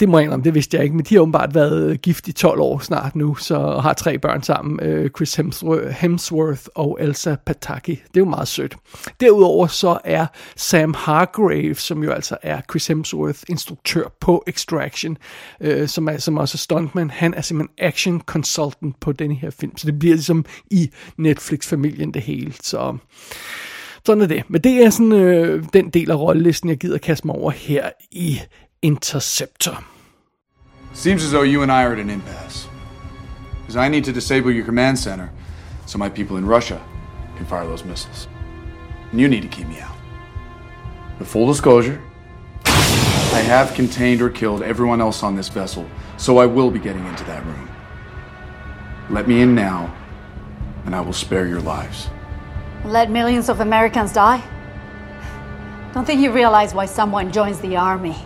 Det 0.00 0.08
må 0.08 0.18
jeg 0.18 0.24
indrømme, 0.24 0.44
det 0.44 0.54
vidste 0.54 0.76
jeg 0.76 0.84
ikke, 0.84 0.96
men 0.96 1.04
de 1.04 1.14
har 1.14 1.22
åbenbart 1.22 1.54
været 1.54 1.90
øh, 1.90 1.96
gift 1.96 2.28
i 2.28 2.32
12 2.32 2.60
år 2.60 2.78
snart 2.78 3.16
nu, 3.16 3.34
så 3.34 3.58
har 3.58 3.92
tre 3.92 4.18
børn 4.18 4.42
sammen, 4.42 4.80
øh, 4.82 5.10
Chris 5.10 5.34
Hemsworth 6.00 6.62
og 6.74 6.98
Elsa 7.00 7.36
Pataki. 7.46 7.90
Det 7.90 8.16
er 8.16 8.20
jo 8.20 8.24
meget 8.24 8.48
sødt. 8.48 8.76
Derudover 9.20 9.66
så 9.66 9.98
er 10.04 10.26
Sam 10.56 10.94
Hargrave, 10.98 11.74
som 11.74 12.04
jo 12.04 12.10
altså 12.10 12.36
er 12.42 12.60
Chris 12.70 12.86
Hemsworth 12.86 13.40
instruktør 13.48 14.04
på 14.20 14.44
Extraction, 14.46 15.18
øh, 15.60 15.88
som, 15.88 16.08
er, 16.08 16.16
som 16.16 16.38
også 16.38 16.54
er 16.56 16.58
stuntman, 16.58 17.10
han 17.10 17.34
er 17.34 17.40
simpelthen 17.40 17.74
action 17.78 18.20
consultant 18.20 19.00
på 19.00 19.12
denne 19.12 19.34
her 19.34 19.50
film, 19.50 19.76
så 19.76 19.86
det 19.86 19.98
bliver 19.98 20.14
ligesom 20.14 20.44
i 20.70 20.90
Netflix-familien 21.16 22.14
det 22.14 22.22
hele, 22.22 22.52
så... 22.60 22.96
Sådan 24.06 24.22
er 24.22 24.26
det. 24.26 24.42
Men 24.48 24.60
det 24.60 24.84
er 24.84 24.90
sådan 24.90 25.12
øh, 25.12 25.64
den 25.72 25.90
del 25.90 26.10
af 26.10 26.18
rollelisten, 26.18 26.68
jeg 26.68 26.78
gider 26.78 26.98
kaste 26.98 27.26
mig 27.26 27.36
over 27.36 27.50
her 27.50 27.90
i 28.10 28.40
Interceptor. 28.84 29.78
Seems 30.92 31.22
as 31.22 31.30
though 31.30 31.42
you 31.42 31.62
and 31.62 31.70
I 31.70 31.84
are 31.84 31.92
at 31.92 32.00
an 32.00 32.10
impasse. 32.10 32.66
Because 33.60 33.76
I 33.76 33.86
need 33.86 34.02
to 34.06 34.12
disable 34.12 34.50
your 34.50 34.64
command 34.64 34.98
center 34.98 35.30
so 35.86 35.98
my 35.98 36.08
people 36.08 36.36
in 36.36 36.44
Russia 36.44 36.82
can 37.36 37.46
fire 37.46 37.64
those 37.64 37.84
missiles. 37.84 38.26
And 39.12 39.20
you 39.20 39.28
need 39.28 39.42
to 39.42 39.48
keep 39.48 39.68
me 39.68 39.78
out. 39.78 39.94
But 41.16 41.28
full 41.28 41.46
disclosure, 41.46 42.02
I 42.66 43.40
have 43.46 43.72
contained 43.74 44.20
or 44.20 44.28
killed 44.28 44.64
everyone 44.64 45.00
else 45.00 45.22
on 45.22 45.36
this 45.36 45.48
vessel, 45.48 45.88
so 46.16 46.38
I 46.38 46.46
will 46.46 46.72
be 46.72 46.80
getting 46.80 47.06
into 47.06 47.22
that 47.26 47.46
room. 47.46 47.70
Let 49.10 49.28
me 49.28 49.42
in 49.42 49.54
now, 49.54 49.94
and 50.86 50.96
I 50.96 51.00
will 51.02 51.12
spare 51.12 51.46
your 51.46 51.60
lives. 51.60 52.08
Let 52.84 53.12
millions 53.12 53.48
of 53.48 53.60
Americans 53.60 54.12
die? 54.12 54.42
Don't 55.94 56.04
think 56.04 56.20
you 56.20 56.32
realize 56.32 56.74
why 56.74 56.86
someone 56.86 57.30
joins 57.30 57.60
the 57.60 57.76
army. 57.76 58.16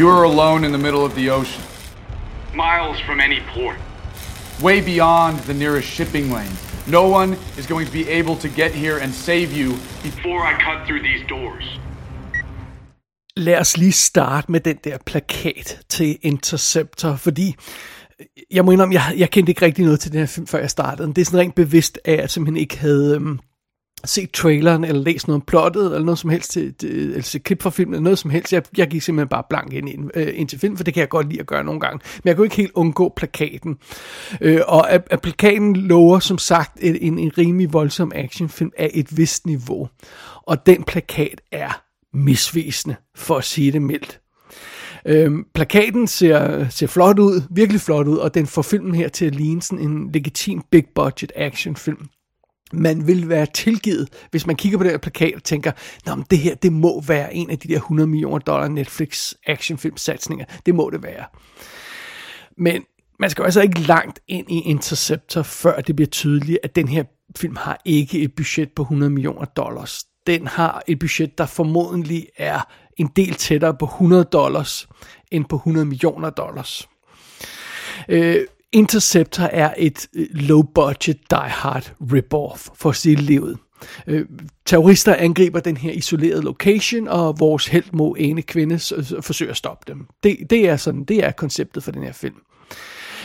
You 0.00 0.08
are 0.08 0.24
alone 0.24 0.64
in 0.64 0.72
the 0.72 0.82
middle 0.86 1.04
of 1.04 1.14
the 1.14 1.26
ocean. 1.30 1.62
Miles 2.54 2.98
from 3.06 3.20
any 3.20 3.40
port. 3.54 3.78
Way 4.62 4.80
beyond 4.92 5.38
the 5.50 5.54
nearest 5.54 5.88
shipping 5.88 6.26
lane. 6.36 6.54
No 6.86 7.04
one 7.18 7.36
is 7.58 7.66
going 7.66 7.86
to 7.86 7.92
be 7.92 8.08
able 8.08 8.36
to 8.36 8.48
get 8.48 8.70
here 8.84 8.98
and 9.02 9.12
save 9.12 9.48
you 9.60 9.68
before 10.02 10.40
I 10.50 10.52
cut 10.66 10.86
through 10.86 11.02
these 11.02 11.22
doors. 11.28 11.80
Lad 13.36 13.58
os 13.60 13.76
lige 13.76 13.92
starte 13.92 14.52
med 14.52 14.60
den 14.60 14.76
der 14.84 14.98
plakat 15.06 15.80
til 15.88 16.18
Interceptor, 16.22 17.16
fordi 17.16 17.54
jeg 18.50 18.64
må 18.64 18.72
indrømme, 18.72 18.94
jeg, 18.94 19.14
jeg 19.16 19.30
kendte 19.30 19.50
ikke 19.50 19.64
rigtig 19.64 19.84
noget 19.84 20.00
til 20.00 20.12
den 20.12 20.20
her 20.20 20.26
film, 20.26 20.46
før 20.46 20.58
jeg 20.58 20.70
startede. 20.70 21.08
Det 21.08 21.18
er 21.18 21.24
sådan 21.24 21.40
rent 21.40 21.54
bevidst 21.54 21.98
af, 22.04 22.12
at 22.12 22.20
jeg 22.20 22.30
simpelthen 22.30 22.56
ikke 22.56 22.78
havde 22.78 23.14
øhm, 23.14 23.38
set 24.04 24.30
traileren, 24.30 24.84
eller 24.84 25.02
læst 25.02 25.28
noget 25.28 25.40
om 25.40 25.44
plottet, 25.46 25.84
eller 25.84 26.04
noget 26.04 26.18
som 26.18 26.30
helst, 26.30 26.50
til, 26.50 26.74
eller 26.82 27.22
set 27.22 27.42
klip 27.42 27.62
fra 27.62 27.70
filmen, 27.70 27.94
eller 27.94 28.02
noget 28.02 28.18
som 28.18 28.30
helst. 28.30 28.52
Jeg, 28.52 28.62
jeg 28.76 28.88
gik 28.88 29.02
simpelthen 29.02 29.28
bare 29.28 29.42
blank 29.50 29.72
ind, 29.72 29.88
ind, 29.88 30.10
øh, 30.14 30.28
ind 30.34 30.48
til 30.48 30.58
film, 30.58 30.76
for 30.76 30.84
det 30.84 30.94
kan 30.94 31.00
jeg 31.00 31.08
godt 31.08 31.28
lide 31.28 31.40
at 31.40 31.46
gøre 31.46 31.64
nogle 31.64 31.80
gange. 31.80 32.00
Men 32.24 32.28
jeg 32.28 32.36
kunne 32.36 32.46
ikke 32.46 32.56
helt 32.56 32.72
undgå 32.74 33.12
plakaten. 33.16 33.78
Øh, 34.40 34.60
og 34.66 34.90
at, 34.90 35.08
at 35.10 35.20
plakaten 35.20 35.76
lover 35.76 36.18
som 36.18 36.38
sagt 36.38 36.78
en, 36.82 37.18
en 37.18 37.38
rimelig 37.38 37.72
voldsom 37.72 38.12
actionfilm 38.14 38.72
af 38.78 38.90
et 38.94 39.16
vist 39.16 39.46
niveau. 39.46 39.88
Og 40.42 40.66
den 40.66 40.82
plakat 40.82 41.40
er 41.52 41.82
misvisende, 42.14 42.96
for 43.16 43.36
at 43.36 43.44
sige 43.44 43.72
det 43.72 43.82
mildt. 43.82 44.20
Øhm, 45.06 45.44
plakaten 45.54 46.06
ser, 46.06 46.68
ser 46.68 46.86
flot 46.86 47.18
ud, 47.18 47.42
virkelig 47.50 47.80
flot 47.80 48.06
ud, 48.06 48.16
og 48.16 48.34
den 48.34 48.46
får 48.46 48.62
filmen 48.62 48.94
her 48.94 49.08
til 49.08 49.24
at 49.24 49.34
ligne 49.34 49.62
sådan 49.62 49.84
en 49.90 50.12
legitim 50.12 50.62
big 50.70 50.84
budget 50.94 51.32
actionfilm 51.36 52.08
man 52.72 53.06
vil 53.06 53.28
være 53.28 53.46
tilgivet, 53.46 54.08
hvis 54.30 54.46
man 54.46 54.56
kigger 54.56 54.78
på 54.78 54.84
den 54.84 54.90
her 54.90 54.98
plakat 54.98 55.34
og 55.34 55.44
tænker, 55.44 55.72
Nå, 56.06 56.14
men 56.14 56.24
det 56.30 56.38
her, 56.38 56.54
det 56.54 56.72
må 56.72 57.00
være 57.00 57.34
en 57.34 57.50
af 57.50 57.58
de 57.58 57.68
der 57.68 57.76
100 57.76 58.06
millioner 58.06 58.38
dollar 58.38 58.68
Netflix 58.68 59.32
actionfilm 59.46 59.96
satsninger. 59.96 60.44
Det 60.66 60.74
må 60.74 60.90
det 60.90 61.02
være. 61.02 61.24
Men 62.56 62.82
man 63.18 63.30
skal 63.30 63.42
jo 63.42 63.44
altså 63.44 63.60
ikke 63.60 63.80
langt 63.80 64.20
ind 64.28 64.50
i 64.50 64.60
Interceptor, 64.60 65.42
før 65.42 65.80
det 65.80 65.96
bliver 65.96 66.08
tydeligt, 66.08 66.58
at 66.62 66.76
den 66.76 66.88
her 66.88 67.04
film 67.36 67.56
har 67.56 67.80
ikke 67.84 68.20
et 68.20 68.34
budget 68.34 68.72
på 68.76 68.82
100 68.82 69.10
millioner 69.10 69.44
dollars. 69.44 70.04
Den 70.26 70.46
har 70.46 70.82
et 70.86 70.98
budget, 70.98 71.38
der 71.38 71.46
formodentlig 71.46 72.26
er 72.36 72.60
en 72.96 73.10
del 73.16 73.34
tættere 73.34 73.74
på 73.74 73.84
100 73.84 74.24
dollars, 74.24 74.88
end 75.30 75.44
på 75.44 75.56
100 75.56 75.86
millioner 75.86 76.30
dollars. 76.30 76.88
Øh, 78.08 78.44
Interceptor 78.72 79.44
er 79.44 79.74
et 79.76 80.08
øh, 80.16 80.26
low-budget 80.30 81.30
Die 81.30 81.38
Hard 81.38 81.92
rip-off 82.00 82.68
for 82.74 82.92
sit 82.92 83.20
livet. 83.20 83.58
Øh, 84.06 84.26
terrorister 84.66 85.14
angriber 85.14 85.60
den 85.60 85.76
her 85.76 85.92
isolerede 85.92 86.42
location, 86.42 87.08
og 87.08 87.40
vores 87.40 87.66
held 87.66 87.84
må 87.92 88.14
ene 88.18 88.42
kvinde 88.42 88.78
forsøger 89.20 89.50
at 89.50 89.56
stoppe 89.56 89.92
dem. 89.92 90.06
Det, 90.22 90.36
det, 90.50 90.68
er 90.68 90.76
sådan, 90.76 91.04
det 91.04 91.24
er 91.24 91.30
konceptet 91.30 91.82
for 91.82 91.92
den 91.92 92.02
her 92.02 92.12
film. 92.12 92.36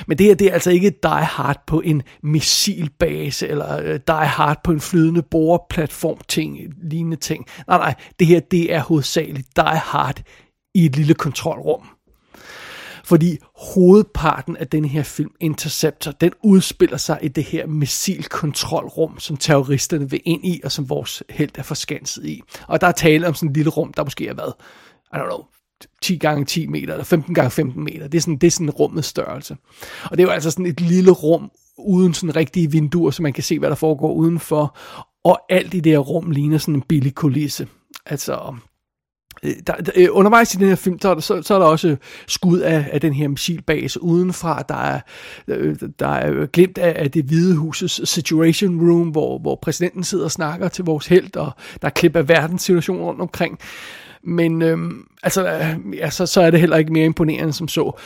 Men 0.08 0.18
det 0.18 0.26
her, 0.26 0.36
det 0.36 0.48
er 0.48 0.54
altså 0.54 0.72
ikke 0.72 0.90
Die 1.04 1.12
Hard 1.12 1.64
på 1.68 1.82
en 1.82 2.02
missilbase, 2.24 3.48
eller 3.48 3.80
øh, 3.84 4.00
Die 4.08 4.28
Hard 4.28 4.64
på 4.64 4.72
en 4.72 4.80
flydende 4.82 5.22
boreplatform 5.22 6.18
ting, 6.28 6.60
lignende 6.84 7.18
ting. 7.18 7.46
Nej, 7.68 7.78
nej, 7.78 7.96
det 8.20 8.28
her, 8.28 8.40
det 8.40 8.74
er 8.74 8.80
hovedsageligt 8.80 9.48
Die 9.56 9.66
Hard 9.66 10.22
i 10.76 10.86
et 10.86 10.96
lille 10.96 11.14
kontrolrum 11.14 11.95
fordi 13.06 13.38
hovedparten 13.56 14.58
af 14.58 14.68
den 14.68 14.86
her 14.86 15.04
film, 15.04 15.32
Interceptor, 15.40 16.12
den 16.12 16.32
udspiller 16.44 16.98
sig 16.98 17.20
i 17.22 17.28
det 17.28 17.44
her 17.44 17.68
missilkontrolrum, 17.68 19.20
som 19.20 19.38
terroristerne 19.38 20.10
vil 20.10 20.22
ind 20.26 20.46
i, 20.46 20.62
og 20.64 20.72
som 20.72 20.90
vores 20.90 21.24
held 21.30 21.52
er 21.56 21.64
forskanset 21.64 22.26
i. 22.26 22.42
Og 22.68 22.82
der 22.82 22.88
er 22.88 22.92
tale 22.92 23.28
om 23.28 23.34
sådan 23.34 23.50
et 23.50 23.56
lille 23.58 23.70
rum, 23.70 23.94
der 23.94 24.04
måske 24.04 24.28
har 24.28 24.34
været, 24.34 24.54
I 25.14 25.18
don't 25.18 25.30
know, 25.30 25.46
10 26.02 26.18
gange 26.18 26.46
10 26.46 26.68
meter, 26.68 26.94
eller 26.94 27.04
15 27.04 27.36
gange 27.36 27.52
15 27.52 27.84
meter. 27.84 28.08
Det 28.08 28.18
er 28.18 28.22
sådan, 28.22 28.38
det 28.38 28.48
er 28.48 28.52
sådan 28.52 28.70
rummets 28.70 29.08
størrelse. 29.08 29.58
Og 30.04 30.18
det 30.18 30.20
er 30.20 30.28
jo 30.28 30.34
altså 30.34 30.52
sådan 30.52 30.66
et 30.66 30.82
lille 30.82 31.12
rum, 31.12 31.52
uden 31.78 32.14
sådan 32.14 32.36
rigtige 32.36 32.72
vinduer, 32.72 33.12
så 33.12 33.22
man 33.22 33.34
kan 33.34 33.44
se, 33.44 33.60
hvad 33.60 33.70
der 33.70 33.76
foregår 33.76 34.14
udenfor. 34.14 34.78
Og 35.24 35.40
alt 35.50 35.74
i 35.74 35.80
det 35.80 35.92
her 35.92 36.00
rum 36.00 36.32
ligner 36.32 36.58
sådan 36.58 36.76
en 36.76 36.82
billig 36.82 37.16
kulisse. 37.16 37.68
Altså, 38.06 38.56
Øh, 39.44 39.52
der, 39.68 39.74
der, 39.74 39.92
øh, 39.96 40.08
undervejs 40.12 40.54
i 40.54 40.58
den 40.58 40.68
her 40.68 40.76
film, 40.76 41.00
så 41.02 41.14
der, 41.14 41.22
så, 41.22 41.42
så 41.42 41.56
er 41.56 41.60
der 41.60 41.66
også 41.66 41.96
skud 42.28 42.60
af, 42.60 42.90
af 42.92 43.02
den 43.02 43.14
her 43.14 43.28
missilbase 43.28 44.04
udenfra. 44.04 44.64
Der 44.70 44.76
er, 44.76 45.00
øh, 45.48 45.76
der 46.00 46.08
er 46.08 46.46
glemt 46.46 46.78
af, 46.78 47.04
af 47.04 47.12
det 47.12 47.26
hvide 47.26 47.56
husets 47.56 48.10
situation 48.10 48.90
room, 48.90 49.08
hvor, 49.08 49.40
hvor 49.40 49.60
præsidenten 49.62 50.04
sidder 50.04 50.26
og 50.26 50.32
snakker 50.32 50.68
til 50.68 50.86
vores 50.86 51.08
held, 51.08 51.36
og 51.36 51.52
der 51.82 51.88
er 51.88 51.92
klip 51.92 52.16
af 52.16 52.30
verdenssituationen 52.30 53.04
rundt 53.04 53.22
omkring. 53.22 53.60
Men 54.26 54.62
øhm, 54.62 55.08
altså, 55.24 55.48
øh, 55.48 55.98
ja, 55.98 56.10
så, 56.10 56.26
så 56.26 56.42
er 56.42 56.52
det 56.52 56.60
heller 56.60 56.78
ikke 56.78 56.94
mere 56.94 57.06
imponerende 57.06 57.54
som 57.54 57.68
så. 57.68 58.00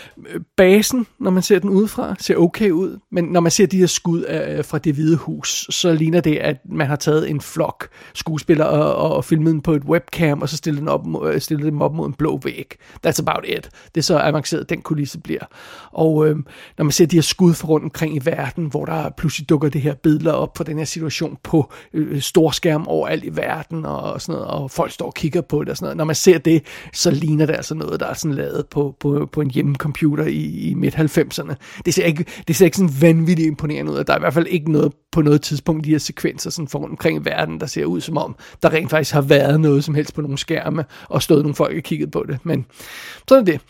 Basen, 0.58 1.08
når 1.20 1.32
man 1.32 1.44
ser 1.44 1.60
den 1.60 1.70
udefra, 1.70 2.16
ser 2.20 2.36
okay 2.36 2.72
ud, 2.72 3.00
men 3.12 3.24
når 3.24 3.40
man 3.40 3.52
ser 3.52 3.68
de 3.68 3.78
her 3.78 3.86
skud 3.86 4.26
øh, 4.30 4.66
fra 4.66 4.78
det 4.78 4.94
hvide 4.94 5.18
hus, 5.18 5.68
så 5.70 5.94
ligner 5.94 6.22
det, 6.22 6.36
at 6.36 6.58
man 6.66 6.88
har 6.88 6.96
taget 6.96 7.30
en 7.30 7.42
flok 7.42 7.88
skuespillere 8.14 8.70
og, 8.70 9.16
og 9.16 9.26
filmet 9.26 9.54
den 9.54 9.62
på 9.62 9.74
et 9.74 9.84
webcam, 9.84 10.42
og 10.42 10.50
så 10.50 10.58
stillet, 10.58 10.80
den 10.80 10.88
op, 10.88 11.26
øh, 11.26 11.42
stillet 11.42 11.66
dem 11.66 11.82
op 11.82 11.94
mod 11.94 12.08
en 12.08 12.14
blå 12.14 12.40
væg. 12.44 12.76
That's 13.08 13.20
about 13.20 13.46
it. 13.48 13.70
Det 13.96 14.02
er 14.02 14.06
så 14.06 14.20
avanceret, 14.20 14.70
den 14.70 14.82
kulisse 14.82 15.20
bliver. 15.20 15.44
Og 15.92 16.28
øh, 16.28 16.36
når 16.78 16.84
man 16.84 16.92
ser 16.92 17.06
de 17.06 17.18
her 17.18 17.22
skud 17.22 17.54
fra 17.54 17.68
rundt 17.68 17.84
omkring 17.84 18.16
i 18.16 18.20
verden, 18.24 18.66
hvor 18.66 18.86
der 18.86 19.10
pludselig 19.18 19.50
dukker 19.50 19.70
det 19.70 19.82
her 19.82 19.94
billeder 19.94 20.32
op 20.32 20.58
fra 20.58 20.64
den 20.64 20.78
her 20.78 20.86
situation 20.86 21.38
på 21.44 21.72
øh, 21.94 22.22
storskærm 22.22 22.88
overalt 22.88 23.24
i 23.24 23.36
verden, 23.36 23.86
og, 23.86 24.02
og 24.02 24.22
sådan 24.22 24.34
noget, 24.34 24.48
og 24.48 24.72
folk 24.72 24.92
står 24.92 25.06
og 25.06 25.14
kigger 25.14 25.42
på 25.42 25.64
det 25.64 25.70
og 25.70 25.78
sådan 25.78 25.86
noget. 25.86 25.98
Når 25.98 26.06
man 26.10 26.16
ser 26.16 26.38
det, 26.38 26.64
så 26.94 27.12
ligner 27.12 27.46
det 27.46 27.56
altså 27.56 27.76
noget, 27.76 28.00
der 28.00 28.06
er 28.06 28.14
sådan 28.14 28.36
lavet 28.36 28.66
på, 28.72 28.96
på, 29.00 29.30
på 29.32 29.42
en 29.42 29.52
hjemmecomputer 29.52 30.26
i, 30.26 30.70
i 30.70 30.74
midt-90'erne. 30.74 31.54
Det 31.86 31.94
ser, 31.94 32.04
ikke, 32.04 32.26
det 32.48 32.56
ser 32.56 32.66
ikke 32.66 32.78
sådan 32.78 33.02
vanvittigt 33.02 33.48
imponerende 33.48 33.92
ud, 33.92 33.98
og 33.98 34.08
der 34.08 34.14
er 34.14 34.18
i 34.18 34.20
hvert 34.20 34.34
fald 34.34 34.48
ikke 34.48 34.72
noget 34.72 34.94
på 35.12 35.22
noget 35.22 35.42
tidspunkt, 35.42 35.86
de 35.86 35.90
her 35.90 35.98
sekvenser 35.98 36.50
sådan 36.50 36.68
for 36.68 36.84
omkring 36.84 37.22
i 37.22 37.26
verden, 37.26 37.60
der 37.60 37.66
ser 37.66 37.86
ud 37.86 38.02
som 38.02 38.18
om, 38.18 38.36
der 38.64 38.74
rent 38.74 38.90
faktisk 38.90 39.14
har 39.14 39.22
været 39.22 39.62
noget 39.62 39.84
som 39.84 39.96
helst 39.96 40.14
på 40.14 40.22
nogle 40.22 40.38
skærme, 40.38 40.86
og 41.10 41.22
stået 41.22 41.44
nogle 41.44 41.56
folk 41.56 41.78
og 41.78 41.84
kigget 41.84 42.12
på 42.12 42.26
det. 42.28 42.40
Men 42.44 42.66
sådan 43.28 43.48
er 43.48 43.52
det. 43.52 43.62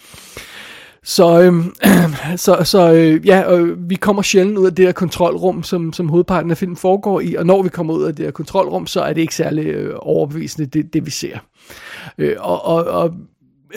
Så, 1.09 1.41
øhm, 1.41 1.75
så, 2.45 2.61
så 2.63 2.93
øh, 2.93 3.27
ja, 3.27 3.55
øh, 3.55 3.89
vi 3.89 3.95
kommer 3.95 4.21
sjældent 4.21 4.57
ud 4.57 4.65
af 4.65 4.75
det 4.75 4.85
her 4.85 4.91
kontrolrum, 4.91 5.63
som, 5.63 5.93
som 5.93 6.09
hovedparten 6.09 6.51
af 6.51 6.57
filmen 6.57 6.77
foregår 6.77 7.19
i, 7.19 7.35
og 7.35 7.45
når 7.45 7.63
vi 7.63 7.69
kommer 7.69 7.93
ud 7.93 8.03
af 8.03 8.15
det 8.15 8.25
her 8.25 8.31
kontrolrum, 8.31 8.87
så 8.87 9.01
er 9.01 9.13
det 9.13 9.21
ikke 9.21 9.35
særlig 9.35 9.65
øh, 9.65 9.95
overbevisende, 9.99 10.67
det, 10.67 10.93
det 10.93 11.05
vi 11.05 11.11
ser. 11.11 11.37
Øh, 12.17 12.35
og, 12.39 12.65
og, 12.65 12.83
og 12.85 13.13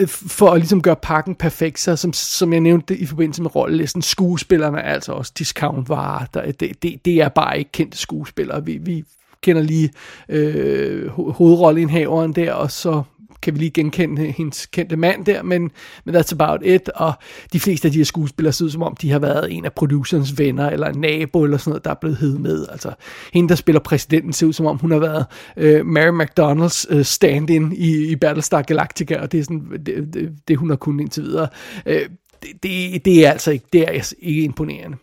for 0.08 0.50
at 0.50 0.58
ligesom 0.58 0.82
gøre 0.82 0.96
pakken 0.96 1.34
perfekt, 1.34 1.80
så 1.80 1.96
som, 1.96 2.12
som 2.12 2.52
jeg 2.52 2.60
nævnte 2.60 2.96
i 2.96 3.06
forbindelse 3.06 3.42
med 3.42 3.56
rollelisten, 3.56 4.02
skuespillerne 4.02 4.78
er 4.78 4.92
altså 4.92 5.12
også 5.12 5.32
discountvarer. 5.38 6.26
Der, 6.34 6.52
det, 6.52 6.82
det, 6.82 7.04
det 7.04 7.14
er 7.14 7.28
bare 7.28 7.58
ikke 7.58 7.72
kendte 7.72 7.98
skuespillere. 7.98 8.64
Vi, 8.64 8.76
vi 8.76 9.04
kender 9.42 9.62
lige 9.62 9.90
øh, 10.28 11.08
hovedrollenhaveren 11.08 12.32
der, 12.32 12.52
og 12.52 12.70
så 12.70 13.02
kan 13.42 13.54
vi 13.54 13.58
lige 13.58 13.70
genkende 13.70 14.30
hendes 14.30 14.66
kendte 14.66 14.96
mand 14.96 15.24
der, 15.24 15.42
men, 15.42 15.70
men 16.04 16.16
that's 16.16 16.32
about 16.32 16.60
it, 16.64 16.88
og 16.88 17.12
de 17.52 17.60
fleste 17.60 17.88
af 17.88 17.92
de 17.92 17.98
her 17.98 18.04
skuespillere 18.04 18.52
ser 18.52 18.64
ud 18.64 18.70
som 18.70 18.82
om, 18.82 18.96
de 18.96 19.10
har 19.10 19.18
været 19.18 19.52
en 19.52 19.64
af 19.64 19.72
producerens 19.72 20.38
venner, 20.38 20.70
eller 20.70 20.86
en 20.86 21.00
nabo, 21.00 21.44
eller 21.44 21.56
sådan 21.56 21.70
noget, 21.70 21.84
der 21.84 21.90
er 21.90 21.94
blevet 22.00 22.16
hed 22.16 22.38
med. 22.38 22.66
Altså, 22.72 22.92
hende, 23.32 23.48
der 23.48 23.54
spiller 23.54 23.80
præsidenten, 23.80 24.32
ser 24.32 24.46
ud 24.46 24.52
som 24.52 24.66
om, 24.66 24.78
hun 24.78 24.90
har 24.90 24.98
været 24.98 25.26
øh, 25.56 25.86
Mary 25.86 26.22
McDonalds 26.22 26.86
øh, 26.90 27.04
stand-in 27.04 27.72
i, 27.72 28.10
i 28.10 28.16
Battlestar 28.16 28.62
Galactica, 28.62 29.20
og 29.20 29.32
det 29.32 29.40
er 29.40 29.44
sådan, 29.44 29.66
det, 29.86 30.14
det, 30.14 30.32
det 30.48 30.56
hun 30.56 30.70
har 30.70 30.76
kunnet 30.76 31.00
indtil 31.00 31.22
videre. 31.22 31.48
Øh, 31.86 32.08
det, 32.42 32.62
det, 32.62 33.04
det 33.04 33.26
er 33.26 33.30
altså 33.30 33.50
ikke, 33.50 33.66
det 33.72 33.88
er 33.88 34.12
ikke 34.18 34.42
imponerende. 34.42 34.96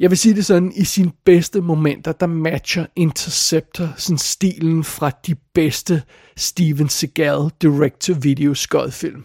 Jeg 0.00 0.10
vil 0.10 0.18
sige 0.18 0.34
det 0.34 0.46
sådan, 0.46 0.72
i 0.76 0.84
sine 0.84 1.12
bedste 1.24 1.60
momenter, 1.60 2.12
der 2.12 2.26
matcher 2.26 2.86
Interceptor 2.96 3.94
sådan 3.96 4.18
stilen 4.18 4.84
fra 4.84 5.10
de 5.26 5.34
bedste 5.54 6.02
Steven 6.36 6.88
Seagal 6.88 7.50
direct-to-video 7.62 8.54
skodfilm. 8.54 9.24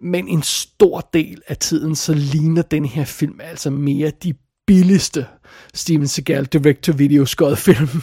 Men 0.00 0.28
en 0.28 0.42
stor 0.42 1.10
del 1.14 1.42
af 1.48 1.56
tiden, 1.56 1.96
så 1.96 2.14
ligner 2.14 2.62
den 2.62 2.84
her 2.84 3.04
film 3.04 3.40
altså 3.40 3.70
mere 3.70 4.10
de 4.22 4.34
billigste 4.66 5.26
Steven 5.74 6.08
Seagal 6.08 6.44
direct-to-video 6.44 7.24
film. 7.56 7.88
Uh, 7.92 8.00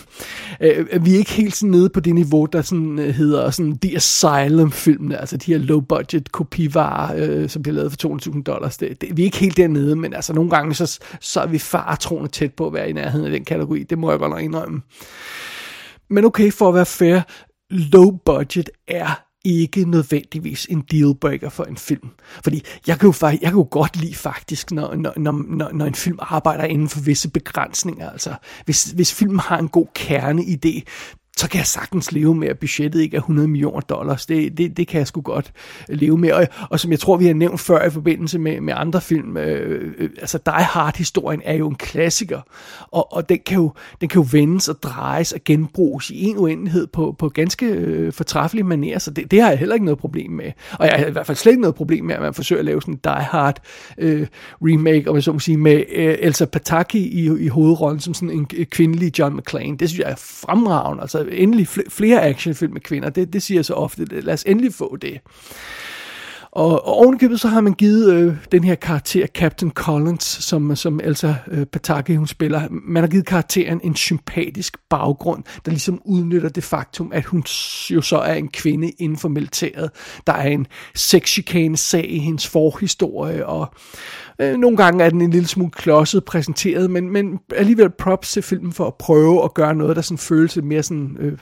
øh, 0.68 0.86
øh, 0.91 1.06
vi 1.06 1.13
er 1.13 1.18
ikke 1.18 1.32
helt 1.32 1.56
sådan 1.56 1.72
nede 1.72 1.89
på 1.89 2.00
det 2.00 2.15
niveau, 2.15 2.46
der 2.46 2.62
sådan 2.62 3.00
uh, 3.00 3.06
hedder 3.06 3.51
sådan 3.51 3.77
The 3.77 3.96
Asylum 3.96 4.72
filmene, 4.72 5.18
altså 5.18 5.38
de 5.38 5.51
her 5.51 5.60
low-budget 5.60 6.32
kopivarer, 6.32 7.41
uh, 7.44 7.50
som 7.50 7.62
bliver 7.62 7.75
lavet 7.75 7.91
for 7.91 8.18
200.000 8.32 8.44
dollars. 8.44 8.77
Det, 8.77 9.01
det, 9.01 9.18
vi 9.18 9.22
er 9.22 9.25
ikke 9.25 9.38
helt 9.38 9.58
dernede, 9.58 9.96
men 9.96 10.13
altså 10.13 10.34
nogle 10.34 10.50
gange, 10.50 10.74
så, 10.74 11.00
så 11.22 11.41
er 11.41 11.48
vi 11.48 11.60
fartroende 11.60 12.29
tæt 12.29 12.53
på 12.53 12.68
at 12.68 12.74
være 12.74 12.89
i 12.89 12.94
nærheden 12.94 13.25
af 13.25 13.32
den 13.32 13.46
kategori. 13.46 13.84
Det 13.84 13.98
må 13.98 14.10
jeg 14.10 14.20
godt 14.20 14.32
nok 14.32 14.41
indrømme. 14.41 14.82
Men 16.10 16.25
okay, 16.25 16.51
for 16.51 16.70
at 16.70 16.75
være 16.75 16.86
fair, 16.86 17.20
low 17.70 18.12
budget 18.25 18.70
er 18.88 19.29
ikke 19.56 19.89
nødvendigvis 19.89 20.68
en 20.70 20.84
dealbreaker 20.91 21.50
for 21.50 21.63
en 21.63 21.77
film. 21.77 22.10
Fordi 22.44 22.63
jeg 22.88 23.00
kan 23.00 23.08
jo, 23.08 23.12
faktisk, 23.12 23.41
jeg 23.41 23.51
kan 23.51 23.58
jo 23.58 23.68
godt 23.72 23.98
lide 23.98 24.15
faktisk, 24.15 24.72
når, 24.72 24.96
når, 24.96 25.13
når, 25.18 25.72
når 25.74 25.86
en 25.86 25.96
film 25.96 26.18
arbejder 26.22 26.63
inden 26.63 26.89
for 26.89 27.00
visse 27.00 27.29
begrænsninger. 27.29 28.10
Altså, 28.10 28.34
hvis, 28.65 28.86
hvis 28.86 29.13
filmen 29.13 29.39
har 29.39 29.58
en 29.58 29.70
god 29.70 29.88
kerneidé, 30.00 30.82
så 31.39 31.50
kan 31.50 31.58
jeg 31.58 31.67
sagtens 31.67 32.12
leve 32.12 32.36
med, 32.36 32.48
at 32.48 32.60
budgettet 32.60 33.01
ikke 33.01 33.15
er 33.17 33.22
100 33.22 33.48
millioner 33.48 33.79
dollars. 33.79 34.25
Det, 34.25 34.58
det, 34.58 34.77
det 34.77 34.88
kan 34.88 34.98
jeg 34.98 35.08
sgu 35.08 35.22
godt 35.22 35.51
leve 35.88 36.17
med. 36.17 36.31
Og, 36.31 36.48
og 36.69 36.79
som 36.79 36.91
jeg 36.91 37.00
tror, 37.00 37.17
vi 37.17 37.25
har 37.25 37.34
nævnt 37.34 37.60
før 37.60 37.86
i 37.86 37.89
forbindelse 37.89 38.39
med, 38.39 38.62
med 38.62 38.74
andre 38.77 39.01
film, 39.01 39.38
øh, 39.38 39.93
øh, 39.98 40.10
altså 40.17 40.39
Die 40.46 40.53
Hard-historien 40.53 41.41
er 41.46 41.53
jo 41.53 41.69
en 41.69 41.75
klassiker, 41.75 42.41
og, 42.91 43.13
og 43.13 43.29
den, 43.29 43.39
kan 43.46 43.58
jo, 43.58 43.74
den 44.01 44.10
kan 44.10 44.22
jo 44.22 44.27
vendes 44.31 44.67
og 44.67 44.84
drejes 44.84 45.31
og 45.31 45.39
genbruges 45.46 46.10
i 46.10 46.24
en 46.24 46.38
uendelighed 46.38 46.88
på, 46.88 47.15
på 47.19 47.29
ganske 47.29 47.65
øh, 47.65 48.13
fortræffelige 48.13 48.65
manerer, 48.65 49.00
så 49.00 49.12
det, 49.12 49.31
det 49.31 49.41
har 49.41 49.50
jeg 49.50 49.60
heller 49.60 49.75
ikke 49.75 49.86
noget 49.86 50.00
problem 50.00 50.31
med. 50.31 50.51
Og 50.79 50.86
jeg 50.86 50.96
har 50.98 51.05
i 51.05 51.12
hvert 51.12 51.25
fald 51.25 51.38
slet 51.38 51.51
ikke 51.51 51.62
noget 51.62 51.75
problem 51.75 52.05
med, 52.05 52.15
at 52.15 52.22
man 52.22 52.34
forsøger 52.34 52.60
at 52.60 52.65
lave 52.65 52.81
sådan 52.81 52.93
en 52.93 53.00
Die 53.03 53.12
Hard 53.24 53.62
øh, 53.98 54.27
remake, 54.62 55.10
om 55.10 55.15
jeg 55.15 55.24
så 55.24 55.34
må 55.34 55.39
sige, 55.39 55.58
med 55.58 55.84
øh, 55.96 56.15
Elsa 56.19 56.46
Pataki 56.46 57.00
i, 57.00 57.43
i 57.43 57.48
hovedrollen 57.48 58.00
som 58.00 58.13
sådan 58.13 58.31
en 58.31 58.48
øh, 58.55 58.65
kvindelig 58.65 59.19
John 59.19 59.38
McClane. 59.38 59.77
Det 59.77 59.89
synes 59.89 60.00
jeg 60.00 60.12
er 60.12 60.15
fremragende. 60.17 61.01
Altså 61.01 61.29
endelig 61.32 61.68
flere 61.90 62.22
actionfilm 62.22 62.74
med 62.74 62.82
kvinder. 62.82 63.10
Det, 63.10 63.34
det 63.34 63.44
siger 63.44 63.58
jeg 63.58 63.66
så 63.66 63.74
ofte. 63.74 64.06
Lad 64.06 64.34
os 64.34 64.44
endelig 64.48 64.74
få 64.74 64.96
det. 64.96 65.20
Og, 66.51 66.88
og 66.88 66.98
ovenkøbet 66.98 67.39
så 67.39 67.48
har 67.48 67.62
man 67.62 67.74
givet 67.74 68.13
øh, 68.13 68.36
den 68.51 68.63
her 68.63 68.75
karakter, 68.75 69.27
Captain 69.27 69.72
Collins, 69.72 70.24
som, 70.24 70.75
som 70.75 71.00
Elsa 71.03 71.34
øh, 71.48 71.65
Pataki 71.65 72.15
hun 72.15 72.27
spiller, 72.27 72.62
man 72.72 73.03
har 73.03 73.08
givet 73.08 73.25
karakteren 73.25 73.82
en 73.84 73.96
sympatisk 73.96 74.77
baggrund, 74.89 75.44
der 75.65 75.72
ligesom 75.72 76.01
udnytter 76.06 76.50
det 76.50 76.63
faktum, 76.63 77.12
at 77.13 77.25
hun 77.25 77.44
jo 77.89 78.01
så 78.01 78.18
er 78.18 78.34
en 78.34 78.48
kvinde 78.48 78.89
inden 78.89 79.18
for 79.18 79.29
militæret. 79.29 79.91
Der 80.27 80.34
er 80.34 80.48
en 80.48 80.68
sexchikane 80.96 81.77
sag 81.77 82.12
i 82.12 82.18
hendes 82.18 82.48
forhistorie, 82.48 83.46
og 83.46 83.74
øh, 84.39 84.58
nogle 84.58 84.77
gange 84.77 85.03
er 85.03 85.10
den 85.10 85.22
en 85.22 85.32
lille 85.32 85.48
smule 85.48 85.72
klodset 85.72 86.25
præsenteret, 86.25 86.91
men, 86.91 87.10
men 87.10 87.39
alligevel 87.56 87.89
props 87.89 88.32
til 88.32 88.44
filmen 88.44 88.74
for 88.74 88.88
at 88.88 88.96
prøve 88.96 89.44
at 89.44 89.53
gøre 89.53 89.75
noget, 89.75 89.96
der 89.96 90.01
sådan 90.01 90.18
føles 90.18 90.58
mere 90.63 90.84
sådan, 90.84 91.18
øh, 91.20 91.38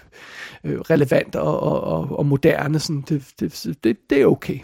øh, 0.63 0.79
relevant 0.79 1.35
og, 1.35 1.59
og, 1.59 1.81
og, 1.81 2.19
og 2.19 2.25
moderne. 2.25 2.79
Sådan, 2.79 3.03
det, 3.09 3.23
det, 3.39 3.67
det, 3.83 3.97
det 4.09 4.21
er 4.21 4.25
okay. 4.25 4.59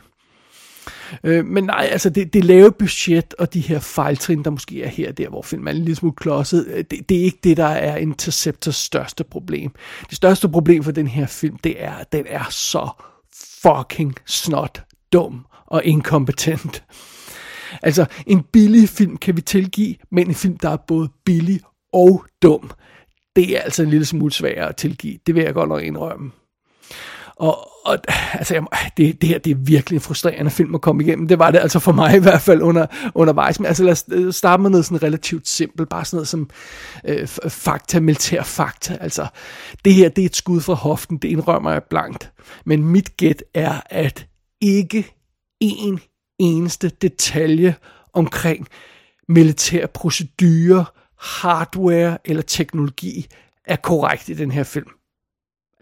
Øh, 1.23 1.45
men 1.45 1.63
nej, 1.63 1.89
altså 1.91 2.09
det, 2.09 2.33
det 2.33 2.45
lave 2.45 2.71
budget 2.71 3.33
og 3.33 3.53
de 3.53 3.59
her 3.59 3.79
fejltrin, 3.79 4.43
der 4.43 4.49
måske 4.49 4.83
er 4.83 4.87
her 4.87 5.11
der, 5.11 5.29
hvor 5.29 5.41
filmen 5.41 5.67
er 5.67 5.71
en 5.71 5.77
lille 5.77 5.95
smule 5.95 6.15
klodset, 6.15 6.67
øh, 6.67 6.83
det, 6.91 7.09
det 7.09 7.19
er 7.19 7.23
ikke 7.23 7.39
det, 7.43 7.57
der 7.57 7.65
er 7.65 7.97
Interceptors 7.97 8.75
største 8.75 9.23
problem. 9.23 9.71
Det 10.09 10.15
største 10.15 10.49
problem 10.49 10.83
for 10.83 10.91
den 10.91 11.07
her 11.07 11.27
film, 11.27 11.57
det 11.57 11.83
er, 11.83 11.93
at 11.93 12.11
den 12.11 12.25
er 12.27 12.45
så 12.49 12.89
fucking 13.61 14.15
snot 14.25 14.83
dum 15.13 15.45
og 15.67 15.83
inkompetent. 15.85 16.83
Altså, 17.81 18.05
en 18.27 18.43
billig 18.43 18.89
film 18.89 19.17
kan 19.17 19.35
vi 19.35 19.41
tilgive, 19.41 19.95
men 20.11 20.27
en 20.27 20.35
film, 20.35 20.57
der 20.57 20.69
er 20.69 20.77
både 20.77 21.09
billig 21.25 21.59
og 21.93 22.25
dum, 22.41 22.71
det 23.35 23.57
er 23.57 23.61
altså 23.61 23.83
en 23.83 23.89
lille 23.89 24.05
smule 24.05 24.33
sværere 24.33 24.69
at 24.69 24.75
tilgive. 24.75 25.17
Det 25.27 25.35
vil 25.35 25.43
jeg 25.43 25.53
godt 25.53 25.69
nok 25.69 25.83
indrømme. 25.83 26.31
Og, 27.43 27.69
og 27.85 27.97
altså, 28.33 28.53
jeg, 28.53 28.63
det, 28.97 29.21
det 29.21 29.29
her 29.29 29.37
det 29.37 29.51
er 29.51 29.55
virkelig 29.55 29.97
en 29.97 30.01
frustrerende 30.01 30.51
film 30.51 30.75
at 30.75 30.81
komme 30.81 31.03
igennem. 31.03 31.27
Det 31.27 31.39
var 31.39 31.51
det 31.51 31.59
altså 31.59 31.79
for 31.79 31.91
mig 31.91 32.15
i 32.15 32.19
hvert 32.19 32.41
fald 32.41 32.61
under, 32.61 32.85
undervejs. 33.15 33.59
Men 33.59 33.65
altså 33.65 33.83
lad 33.83 33.91
os 33.91 34.05
øh, 34.11 34.33
starte 34.33 34.61
med 34.61 34.69
noget 34.69 34.85
sådan 34.85 35.03
relativt 35.03 35.47
simpelt. 35.47 35.89
Bare 35.89 36.05
sådan 36.05 36.17
noget 36.17 36.27
som 36.27 36.49
øh, 37.05 37.27
fakta, 37.49 37.99
militær 37.99 38.43
fakta. 38.43 38.97
Altså 39.01 39.27
det 39.85 39.93
her 39.93 40.09
det 40.09 40.21
er 40.21 40.25
et 40.25 40.35
skud 40.35 40.61
fra 40.61 40.73
hoften. 40.73 41.17
Det 41.17 41.27
indrømmer 41.27 41.71
jeg 41.71 41.83
blankt. 41.83 42.31
Men 42.65 42.83
mit 42.83 43.17
gæt 43.17 43.43
er, 43.53 43.81
at 43.89 44.27
ikke 44.61 45.15
en 45.59 45.99
eneste 46.39 46.89
detalje 46.89 47.75
omkring 48.13 48.67
militær 49.29 49.85
procedure, 49.85 50.85
hardware 51.19 52.17
eller 52.25 52.41
teknologi 52.41 53.27
er 53.65 53.75
korrekt 53.75 54.29
i 54.29 54.33
den 54.33 54.51
her 54.51 54.63
film. 54.63 54.89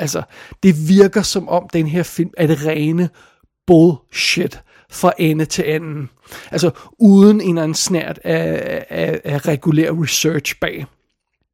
Altså, 0.01 0.21
det 0.63 0.89
virker 0.89 1.21
som 1.21 1.49
om 1.49 1.69
den 1.73 1.87
her 1.87 2.03
film 2.03 2.29
er 2.37 2.47
det 2.47 2.65
rene 2.65 3.09
bullshit 3.67 4.61
fra 4.91 5.13
ende 5.17 5.45
til 5.45 5.63
anden. 5.63 6.09
Altså, 6.51 6.71
uden 6.99 7.41
en 7.41 7.49
eller 7.49 7.63
anden 7.63 7.75
snært 7.75 8.19
af, 8.23 8.85
af, 8.89 9.21
af 9.23 9.47
regulær 9.47 9.91
research 10.03 10.59
bag. 10.61 10.85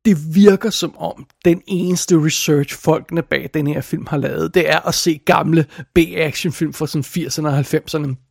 Det 0.06 0.36
virker 0.36 0.70
som 0.70 0.98
om, 0.98 1.26
den 1.46 1.62
eneste 1.68 2.26
research 2.26 2.76
folkene 2.76 3.22
bag 3.22 3.50
den 3.54 3.68
her 3.68 3.82
film 3.82 4.08
har 4.10 4.18
lavet, 4.18 4.54
det 4.54 4.70
er 4.70 4.88
at 4.88 4.96
se 4.96 5.20
gamle 5.26 5.66
B-actionfilm 5.96 6.74
fra 6.74 6.88
sådan 6.88 7.28
80'erne 7.28 7.48
og 7.48 7.60
90'erne 7.60 8.27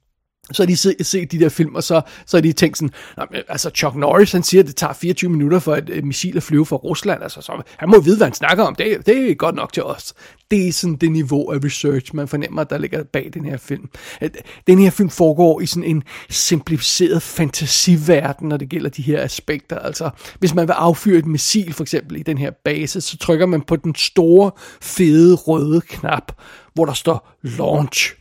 så 0.53 0.63
har 0.63 0.67
de 0.67 0.77
set, 0.77 1.07
set 1.07 1.33
de 1.33 1.39
der 1.39 1.49
film, 1.49 1.75
og 1.75 1.83
så, 1.83 2.01
så 2.27 2.37
har 2.37 2.43
de 2.43 2.53
tænkt 2.53 2.79
sådan, 2.79 2.91
altså 3.49 3.71
Chuck 3.71 3.95
Norris, 3.95 4.33
han 4.33 4.43
siger, 4.43 4.63
at 4.63 4.67
det 4.67 4.77
tager 4.77 4.93
24 4.93 5.31
minutter 5.31 5.59
for 5.59 5.77
et, 5.77 5.91
et 5.91 6.05
missil 6.05 6.37
at 6.37 6.43
flyve 6.43 6.67
fra 6.67 6.77
Rusland, 6.77 7.23
altså 7.23 7.41
så, 7.41 7.63
han 7.77 7.89
må 7.89 8.01
vide, 8.01 8.17
hvad 8.17 8.27
han 8.27 8.35
snakker 8.35 8.65
om, 8.65 8.75
det, 8.75 9.07
det 9.07 9.31
er 9.31 9.35
godt 9.35 9.55
nok 9.55 9.73
til 9.73 9.83
os. 9.83 10.15
Det 10.51 10.69
er 10.69 10.73
sådan 10.73 10.97
det 10.97 11.13
niveau 11.13 11.51
af 11.53 11.59
research, 11.65 12.15
man 12.15 12.29
fornemmer, 12.29 12.65
der 12.65 12.79
ligger 12.79 13.05
bag 13.05 13.31
den 13.35 13.45
her 13.45 13.57
film. 13.57 13.89
Den 14.67 14.79
her 14.79 14.91
film 14.91 15.11
foregår 15.11 15.61
i 15.61 15.67
sådan 15.67 15.85
en 15.85 16.03
simplificeret 16.31 17.23
fantasiverden, 17.23 18.49
når 18.49 18.57
det 18.57 18.69
gælder 18.69 18.91
de 18.91 19.03
her 19.03 19.23
aspekter. 19.23 19.79
Altså, 19.79 20.11
hvis 20.39 20.55
man 20.55 20.69
vil 20.69 20.73
affyre 20.73 21.19
et 21.19 21.27
missil, 21.27 21.73
for 21.73 21.85
eksempel 21.85 22.17
i 22.17 22.23
den 22.23 22.39
her 22.39 22.51
base, 22.65 23.01
så 23.01 23.19
trykker 23.19 23.47
man 23.47 23.63
på 23.63 23.77
den 23.77 23.95
store, 23.95 24.51
fede, 24.81 25.35
røde 25.35 25.81
knap, 25.81 26.33
hvor 26.75 26.85
der 26.85 26.93
står 26.93 27.37
launch 27.43 28.15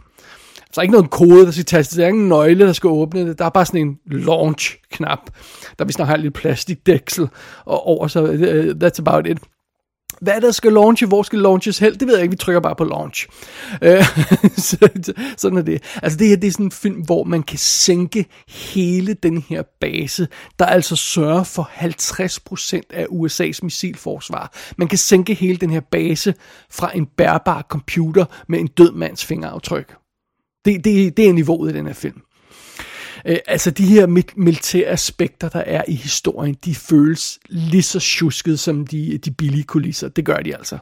så 0.76 0.82
er 0.82 0.84
ikke 0.84 0.92
noget 0.92 1.10
kode, 1.10 1.46
der 1.46 1.52
skal 1.52 1.66
tastes. 1.66 1.96
Der 1.96 2.04
er 2.04 2.08
ingen 2.08 2.30
nøgle, 2.30 2.66
der 2.66 2.74
skal 2.74 2.88
åbne 2.88 3.28
det. 3.28 3.40
Der 3.40 3.46
er 3.46 3.50
bare 3.50 3.66
sådan 3.66 3.82
en 3.82 3.98
launch-knap, 4.06 5.20
der 5.80 5.86
vi 5.86 5.92
snart 5.92 6.08
har 6.08 6.18
lidt 6.18 6.34
plastikdæksel 6.34 7.30
og 7.66 7.88
over, 7.88 8.08
så 8.08 8.24
uh, 8.24 8.88
that's 8.88 9.00
about 9.00 9.28
it. 9.28 9.38
Hvad 10.22 10.42
der 10.42 10.52
skal 10.52 10.74
launche, 10.74 11.08
hvor 11.08 11.24
skal 11.24 11.40
launches 11.40 11.80
helt, 11.80 12.00
det 12.00 12.08
ved 12.08 12.16
jeg 12.16 12.24
ikke, 12.24 12.32
vi 12.32 12.38
trykker 12.38 12.60
bare 12.60 12.76
på 12.76 12.84
launch. 12.84 13.28
Uh, 13.82 14.06
så, 14.68 14.90
sådan 15.38 15.58
er 15.58 15.62
det. 15.62 15.84
Altså 16.04 16.18
det 16.18 16.28
her, 16.28 16.36
det 16.36 16.48
er 16.48 16.52
sådan 16.52 16.66
en 16.66 16.72
film, 16.72 17.02
hvor 17.02 17.24
man 17.24 17.44
kan 17.44 17.58
sænke 17.58 18.26
hele 18.48 19.14
den 19.14 19.42
her 19.50 19.64
base, 19.82 20.28
der 20.60 20.66
altså 20.66 20.96
sørger 20.96 21.44
for 21.44 21.70
50% 21.74 22.82
af 22.90 23.06
USA's 23.06 23.60
missilforsvar. 23.64 24.54
Man 24.78 24.88
kan 24.88 24.98
sænke 24.98 25.34
hele 25.34 25.58
den 25.58 25.70
her 25.70 25.82
base 25.92 26.34
fra 26.72 26.92
en 26.96 27.06
bærbar 27.06 27.66
computer 27.70 28.26
med 28.48 28.60
en 28.60 28.68
død 28.68 28.92
mands 28.92 29.26
fingeraftryk. 29.26 29.96
Det, 30.66 30.84
det, 30.84 31.18
det 31.18 31.30
er 31.30 31.34
niveauet 31.34 31.72
i 31.72 31.78
den 31.78 31.86
her 31.86 31.94
film. 31.94 32.22
Øh, 33.26 33.38
altså 33.48 33.72
de 33.72 33.86
her 33.86 34.24
militære 34.36 34.88
aspekter, 34.88 35.50
der 35.50 35.60
er 35.60 35.84
i 35.88 35.96
historien, 35.96 36.56
de 36.66 36.76
føles 36.76 37.40
lige 37.50 37.84
så 37.84 38.00
tjusket 38.00 38.60
som 38.60 38.88
de, 38.88 39.18
de 39.18 39.32
billige 39.32 39.64
kulisser. 39.64 40.10
Det 40.10 40.26
gør 40.26 40.38
de 40.38 40.56
altså. 40.56 40.78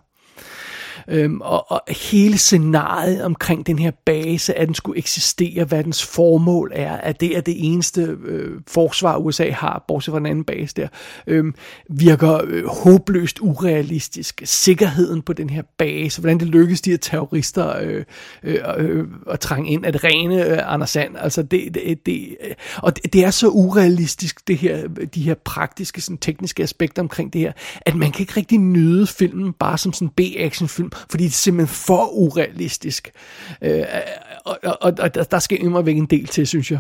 Øhm, 1.07 1.41
og, 1.41 1.71
og 1.71 1.81
hele 2.11 2.37
scenariet 2.37 3.23
omkring 3.23 3.67
den 3.67 3.79
her 3.79 3.91
base, 4.05 4.57
at 4.57 4.67
den 4.67 4.75
skulle 4.75 4.97
eksistere, 4.97 5.63
hvad 5.63 5.83
dens 5.83 6.05
formål 6.05 6.71
er, 6.75 6.97
at 6.97 7.19
det 7.19 7.37
er 7.37 7.41
det 7.41 7.55
eneste 7.57 8.17
øh, 8.25 8.51
forsvar, 8.67 9.17
USA 9.17 9.51
har, 9.51 9.85
bortset 9.87 10.11
fra 10.11 10.19
den 10.19 10.25
anden 10.25 10.43
base 10.43 10.75
der, 10.75 10.87
øhm, 11.27 11.55
virker 11.89 12.41
øh, 12.47 12.65
håbløst 12.67 13.39
urealistisk. 13.41 14.41
Sikkerheden 14.45 15.21
på 15.21 15.33
den 15.33 15.49
her 15.49 15.61
base, 15.77 16.21
hvordan 16.21 16.39
det 16.39 16.47
lykkes 16.47 16.81
de 16.81 16.89
her 16.89 16.97
terrorister 16.97 17.77
øh, 17.81 18.03
øh, 18.43 18.57
øh, 18.77 19.07
at 19.29 19.39
trænge 19.39 19.71
ind, 19.71 19.85
at 19.85 20.03
rene 20.03 20.45
øh, 20.45 20.73
Anders 20.73 20.89
Sand, 20.89 21.17
altså 21.17 21.43
det, 21.43 21.73
det, 21.73 22.05
det, 22.05 22.37
øh, 22.43 22.55
og 22.77 22.95
det, 22.95 23.13
det 23.13 23.23
er 23.23 23.31
så 23.31 23.47
urealistisk, 23.47 24.47
det 24.47 24.57
her, 24.57 24.87
de 24.87 25.21
her 25.21 25.35
praktiske, 25.45 26.01
sådan, 26.01 26.17
tekniske 26.17 26.63
aspekter 26.63 27.01
omkring 27.01 27.33
det 27.33 27.41
her, 27.41 27.51
at 27.81 27.95
man 27.95 28.11
kan 28.11 28.21
ikke 28.21 28.33
rigtig 28.37 28.57
nyde 28.57 29.07
filmen 29.07 29.53
bare 29.53 29.77
som 29.77 29.93
sådan 29.93 30.07
en 30.07 30.13
B-action-film, 30.15 30.91
fordi 31.09 31.23
det 31.23 31.29
er 31.29 31.33
simpelthen 31.33 31.75
for 31.75 32.05
urealistisk. 32.07 33.11
Øh, 33.61 33.83
og, 34.45 34.59
og, 34.63 34.93
og 34.99 35.31
der 35.31 35.39
skal 35.39 35.63
immer 35.63 35.81
væk 35.81 35.97
en 35.97 36.05
del 36.05 36.27
til, 36.27 36.47
synes 36.47 36.71
jeg. 36.71 36.79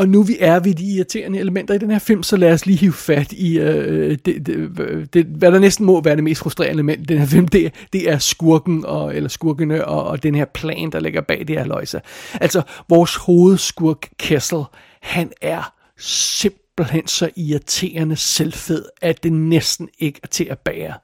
Og 0.00 0.08
nu 0.08 0.22
vi 0.22 0.36
er 0.40 0.60
ved 0.60 0.74
de 0.74 0.84
irriterende 0.84 1.38
elementer 1.38 1.74
i 1.74 1.78
den 1.78 1.90
her 1.90 1.98
film, 1.98 2.22
så 2.22 2.36
lad 2.36 2.52
os 2.52 2.66
lige 2.66 2.78
hive 2.78 2.92
fat 2.92 3.32
i, 3.32 3.58
øh, 3.58 4.18
det, 4.24 4.46
det, 4.46 5.14
det, 5.14 5.26
hvad 5.26 5.52
der 5.52 5.58
næsten 5.58 5.86
må 5.86 6.02
være 6.02 6.16
det 6.16 6.24
mest 6.24 6.40
frustrerende 6.40 6.74
element 6.74 7.00
i 7.00 7.04
den 7.04 7.18
her 7.18 7.26
film, 7.26 7.48
det, 7.48 7.74
det 7.92 8.10
er 8.10 8.18
skurken, 8.18 8.84
og, 8.86 9.16
eller 9.16 9.28
skurkene, 9.28 9.84
og, 9.84 10.04
og 10.04 10.22
den 10.22 10.34
her 10.34 10.44
plan, 10.44 10.90
der 10.90 11.00
ligger 11.00 11.20
bag 11.20 11.44
det 11.48 11.58
her 11.58 11.64
løjse. 11.64 12.00
Altså, 12.40 12.62
vores 12.88 13.16
hovedskurk 13.16 14.08
Kessel, 14.18 14.62
han 15.02 15.32
er 15.40 15.72
simpelthen 15.98 17.06
så 17.06 17.30
irriterende 17.36 18.16
selvfed, 18.16 18.84
at 19.02 19.22
det 19.22 19.32
næsten 19.32 19.88
ikke 19.98 20.20
er 20.22 20.28
til 20.28 20.44
at 20.44 20.58
bære. 20.58 20.94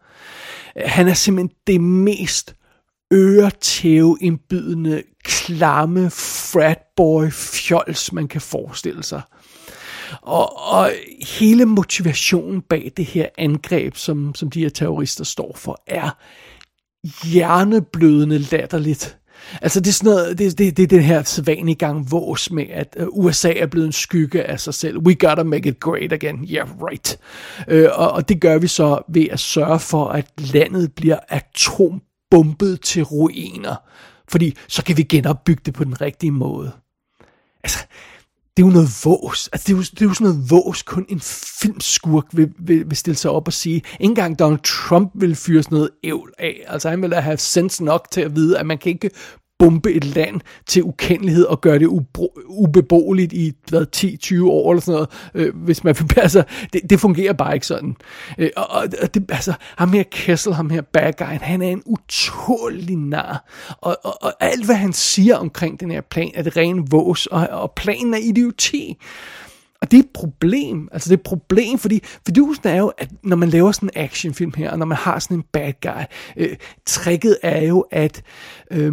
Han 0.85 1.09
er 1.09 1.15
simpelthen 1.15 1.57
det 1.67 1.81
mest 1.81 2.57
øretæveindbydende, 3.13 5.03
klamme 5.25 6.11
fratboy 6.11 7.31
fjols, 7.31 8.13
man 8.13 8.29
kan 8.29 8.41
forestille 8.41 9.03
sig. 9.03 9.23
Og, 10.23 10.73
og 10.73 10.93
hele 11.39 11.65
motivationen 11.65 12.63
bag 12.63 12.93
det 12.97 13.05
her 13.05 13.29
angreb, 13.39 13.97
som, 13.97 14.35
som 14.35 14.51
de 14.51 14.61
her 14.61 14.69
terrorister 14.69 15.25
står 15.25 15.53
for, 15.57 15.83
er 15.87 16.11
hjerneblødende 17.25 18.39
latterligt. 18.39 19.19
Altså 19.63 19.81
det 19.81 19.89
er 19.89 19.93
sådan 19.93 20.11
noget, 20.11 20.39
det, 20.39 20.59
det, 20.59 20.77
det 20.77 20.83
er 20.83 20.87
den 20.87 21.03
her 21.03 21.23
sædvanlige 21.23 21.75
gang 21.75 22.11
vås 22.11 22.51
med, 22.51 22.67
at 22.71 22.97
øh, 22.97 23.07
USA 23.11 23.53
er 23.53 23.67
blevet 23.67 23.87
en 23.87 23.93
skygge 23.93 24.45
af 24.45 24.61
sig 24.61 24.75
selv. 24.75 24.99
We 24.99 25.15
gotta 25.15 25.43
make 25.43 25.69
it 25.69 25.81
great 25.81 26.13
again. 26.13 26.49
Yeah, 26.51 26.69
right. 26.83 27.19
Øh, 27.69 27.89
og, 27.93 28.13
og 28.13 28.29
det 28.29 28.41
gør 28.41 28.59
vi 28.59 28.67
så 28.67 29.03
ved 29.09 29.27
at 29.31 29.41
sørge 29.41 29.79
for, 29.79 30.09
at 30.09 30.27
landet 30.39 30.93
bliver 30.93 31.19
atombombet 31.29 32.81
til 32.81 33.03
ruiner. 33.03 33.77
Fordi 34.29 34.57
så 34.69 34.85
kan 34.85 34.97
vi 34.97 35.03
genopbygge 35.03 35.63
det 35.67 35.75
på 35.75 35.85
den 35.85 36.01
rigtige 36.01 36.31
måde. 36.31 36.73
Altså, 37.65 37.79
det 38.57 38.63
er 38.63 38.67
jo 38.67 38.73
noget 38.73 38.89
vås. 39.05 39.49
Altså, 39.53 39.65
det, 39.67 39.73
er 39.73 39.77
jo, 39.77 39.83
det 39.83 40.03
er 40.03 40.05
jo 40.05 40.15
sådan 40.15 40.27
noget 40.27 40.51
vås, 40.51 40.83
kun 40.83 41.07
en 41.09 41.21
filmskurk 41.61 42.25
vil, 42.33 42.53
vil, 42.59 42.85
vil 42.87 42.97
stille 42.97 43.17
sig 43.17 43.31
op 43.31 43.47
og 43.47 43.53
sige. 43.53 43.77
Ikke 43.77 43.87
engang 44.01 44.39
Donald 44.39 44.61
Trump 44.65 45.11
vil 45.15 45.37
fyre 45.37 45.63
sådan 45.63 45.77
noget 45.77 45.91
ævl 46.05 46.33
af. 46.39 46.65
Altså, 46.67 46.91
han 46.91 47.03
vil 47.03 47.11
da 47.11 47.21
have 47.21 47.37
sens 47.37 47.81
nok 47.81 48.11
til 48.11 48.21
at 48.21 48.37
vide, 48.37 48.59
at 48.59 48.67
man 48.67 48.79
kan 48.79 48.93
ikke 48.93 49.11
bombe 49.59 49.93
et 49.93 50.05
land 50.05 50.41
til 50.67 50.83
ukendelighed 50.83 51.45
og 51.45 51.61
gøre 51.61 51.79
det 51.79 51.89
ubeboeligt 52.47 53.33
i 53.33 53.53
hvad, 53.69 53.87
10-20 53.97 54.45
år 54.45 54.71
eller 54.73 54.81
sådan 54.81 54.93
noget, 54.95 55.09
øh, 55.35 55.57
hvis 55.57 55.85
man 55.85 55.97
altså, 56.17 56.43
det, 56.73 56.81
det 56.91 57.01
fungerer 57.01 57.33
bare 57.33 57.55
ikke 57.55 57.67
sådan. 57.67 57.97
Øh, 58.39 58.51
og, 58.57 58.69
og 59.03 59.15
det, 59.15 59.31
altså, 59.31 59.55
ham 59.77 59.93
her 59.93 60.03
Kessel, 60.11 60.55
ham 60.55 60.71
her 60.71 60.81
bad 60.81 61.13
guy, 61.13 61.25
han 61.25 61.63
er 61.63 61.69
en 61.69 61.83
utålig 61.87 62.97
nar. 62.97 63.45
Og, 63.81 63.97
og, 64.05 64.23
og 64.23 64.33
alt, 64.41 64.65
hvad 64.65 64.77
han 64.77 64.93
siger 64.93 65.37
omkring 65.37 65.81
den 65.81 65.91
her 65.91 66.01
plan, 66.01 66.31
er 66.35 66.43
det 66.43 66.57
ren 66.57 66.93
vås, 66.93 67.27
og, 67.27 67.49
og 67.51 67.73
planen 67.77 68.15
er 68.15 68.19
idioti. 68.19 68.97
Og 69.81 69.91
det 69.91 69.97
er 69.97 70.03
et 70.03 70.11
problem. 70.15 70.89
Altså 70.93 71.09
det 71.09 71.15
er 71.15 71.19
et 71.19 71.25
problem, 71.25 71.79
fordi 71.79 72.01
fidusen 72.27 72.69
er 72.69 72.77
jo, 72.77 72.93
at 72.99 73.11
når 73.23 73.37
man 73.37 73.49
laver 73.49 73.73
sådan 73.73 73.91
en 73.95 74.03
actionfilm 74.03 74.53
her, 74.57 74.71
og 74.71 74.79
når 74.79 74.87
man 74.87 74.99
har 74.99 75.19
sådan 75.19 75.37
en 75.37 75.45
bad 75.53 75.73
guy, 75.83 76.03
øh, 76.37 76.57
tricket 76.87 77.39
er 77.43 77.65
jo, 77.65 77.81
at 77.91 78.23
øh, 78.71 78.93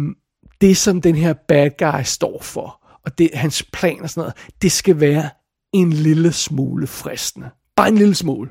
det, 0.64 0.76
som 0.76 1.00
den 1.00 1.14
her 1.14 1.32
bad 1.32 1.70
guy 1.78 2.02
står 2.04 2.42
for, 2.42 2.98
og 3.04 3.18
det, 3.18 3.30
hans 3.34 3.62
plan 3.72 4.02
og 4.02 4.10
sådan 4.10 4.20
noget, 4.20 4.34
det 4.62 4.72
skal 4.72 5.00
være 5.00 5.30
en 5.72 5.92
lille 5.92 6.32
smule 6.32 6.86
fristende. 6.86 7.50
Bare 7.76 7.88
en 7.88 7.98
lille 7.98 8.14
smule. 8.14 8.50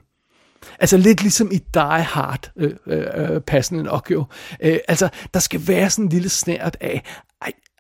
Altså 0.80 0.98
lidt 0.98 1.22
ligesom 1.22 1.52
i 1.52 1.58
Die 1.74 2.04
Hard, 2.04 2.52
øh, 2.56 2.74
øh, 2.88 3.06
øh 3.16 3.42
passende 3.42 3.84
nok 3.84 4.12
jo. 4.12 4.26
Øh, 4.62 4.78
altså, 4.88 5.10
der 5.34 5.40
skal 5.40 5.68
være 5.68 5.90
sådan 5.90 6.06
en 6.06 6.10
lille 6.10 6.30
snært 6.30 6.78
af, 6.82 7.04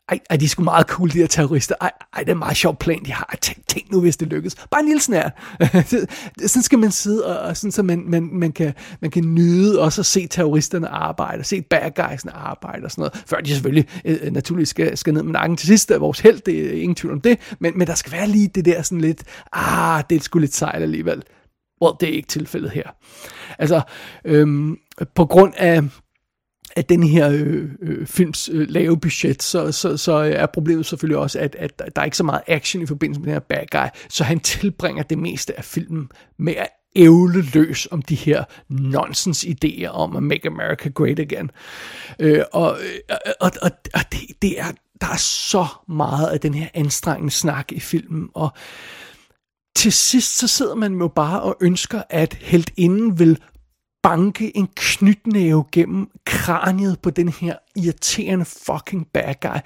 ej, 0.09 0.19
ej, 0.29 0.37
de 0.37 0.45
er 0.45 0.49
sgu 0.49 0.63
meget 0.63 0.87
cool, 0.87 1.11
de 1.11 1.17
her 1.17 1.27
terrorister. 1.27 1.75
Ej, 1.81 1.91
ej, 2.13 2.19
det 2.19 2.29
er 2.29 2.33
en 2.33 2.39
meget 2.39 2.57
sjov 2.57 2.75
plan, 2.75 3.05
de 3.05 3.11
har. 3.11 3.35
Tænk, 3.41 3.67
tænk 3.67 3.91
nu, 3.91 4.01
hvis 4.01 4.17
det 4.17 4.27
lykkes. 4.27 4.55
Bare 4.71 4.81
en 4.81 4.87
lille 4.87 5.01
snær. 5.01 5.29
sådan 6.47 6.63
skal 6.63 6.79
man 6.79 6.91
sidde, 6.91 7.25
og, 7.25 7.49
og 7.49 7.57
sådan, 7.57 7.71
så 7.71 7.83
man, 7.83 8.03
man, 8.07 8.29
man, 8.31 8.51
kan, 8.51 8.73
man 9.01 9.11
kan 9.11 9.23
nyde 9.23 9.81
også 9.81 10.01
at 10.01 10.05
se 10.05 10.27
terroristerne 10.27 10.87
arbejde, 10.87 11.43
se 11.43 11.61
bad 11.61 11.91
guysene 11.95 12.31
arbejde 12.31 12.85
og 12.85 12.91
sådan 12.91 13.01
noget. 13.01 13.23
Før 13.27 13.37
de 13.37 13.49
selvfølgelig 13.49 13.87
øh, 14.05 14.17
øh 14.21 14.31
naturligvis 14.31 14.69
skal, 14.69 14.97
skal 14.97 15.13
ned 15.13 15.23
med 15.23 15.33
nakken 15.33 15.57
til 15.57 15.67
sidst. 15.67 15.91
Øh, 15.91 16.01
vores 16.01 16.19
held, 16.19 16.39
det 16.39 16.65
er 16.65 16.81
ingen 16.81 16.95
tvivl 16.95 17.13
om 17.13 17.21
det. 17.21 17.55
Men, 17.59 17.77
men 17.77 17.87
der 17.87 17.95
skal 17.95 18.11
være 18.11 18.27
lige 18.27 18.47
det 18.47 18.65
der 18.65 18.81
sådan 18.81 19.01
lidt, 19.01 19.23
ah, 19.53 20.03
det 20.09 20.15
er 20.15 20.19
sgu 20.19 20.39
lidt 20.39 20.55
sejt 20.55 20.81
alligevel. 20.81 21.23
Well, 21.81 21.95
det 21.99 22.09
er 22.09 22.13
ikke 22.13 22.27
tilfældet 22.27 22.71
her. 22.71 22.89
Altså, 23.59 23.81
øhm, 24.25 24.77
på 25.15 25.25
grund 25.25 25.53
af 25.57 25.83
at 26.75 26.89
den 26.89 27.03
her 27.03 27.29
øh, 27.29 27.69
øh, 27.81 28.07
films 28.07 28.49
øh, 28.53 28.69
lave 28.69 28.99
budget, 28.99 29.43
så, 29.43 29.71
så, 29.71 29.97
så 29.97 30.13
er 30.13 30.45
problemet 30.45 30.85
selvfølgelig 30.85 31.17
også, 31.17 31.39
at, 31.39 31.55
at 31.59 31.79
der 31.95 32.01
er 32.01 32.05
ikke 32.05 32.17
så 32.17 32.23
meget 32.23 32.41
action 32.47 32.83
i 32.83 32.85
forbindelse 32.85 33.21
med 33.21 33.25
den 33.25 33.33
her 33.33 33.39
bad 33.39 33.65
guy, 33.71 33.87
så 34.09 34.23
han 34.23 34.39
tilbringer 34.39 35.03
det 35.03 35.17
meste 35.17 35.57
af 35.57 35.63
filmen 35.63 36.09
med 36.37 36.53
at 36.55 36.67
ævle 36.95 37.41
løs 37.53 37.87
om 37.91 38.01
de 38.01 38.15
her 38.15 38.43
nonsens 38.69 39.45
idéer 39.45 39.87
om 39.87 40.15
at 40.15 40.23
make 40.23 40.47
America 40.47 40.89
great 40.89 41.19
again. 41.19 41.51
Øh, 42.19 42.43
og 42.53 42.77
øh, 42.81 43.17
og, 43.39 43.51
og, 43.61 43.71
og 43.93 44.01
det, 44.11 44.19
det 44.41 44.59
er 44.59 44.71
der 45.01 45.09
er 45.09 45.17
så 45.17 45.67
meget 45.87 46.27
af 46.27 46.39
den 46.39 46.53
her 46.53 46.67
anstrengende 46.73 47.31
snak 47.31 47.71
i 47.71 47.79
filmen, 47.79 48.29
og 48.33 48.51
til 49.75 49.91
sidst 49.91 50.37
så 50.37 50.47
sidder 50.47 50.75
man 50.75 50.93
jo 50.93 51.07
bare 51.07 51.41
og 51.41 51.57
ønsker, 51.61 52.01
at 52.09 52.33
heltinden 52.33 53.19
vil 53.19 53.39
banke 54.03 54.57
en 54.57 54.69
knytnæve 54.75 55.65
gennem 55.71 56.09
kraniet 56.25 56.99
på 56.99 57.09
den 57.09 57.29
her 57.29 57.55
irriterende 57.75 58.45
fucking 58.45 59.07
bad 59.13 59.33
guy. 59.41 59.57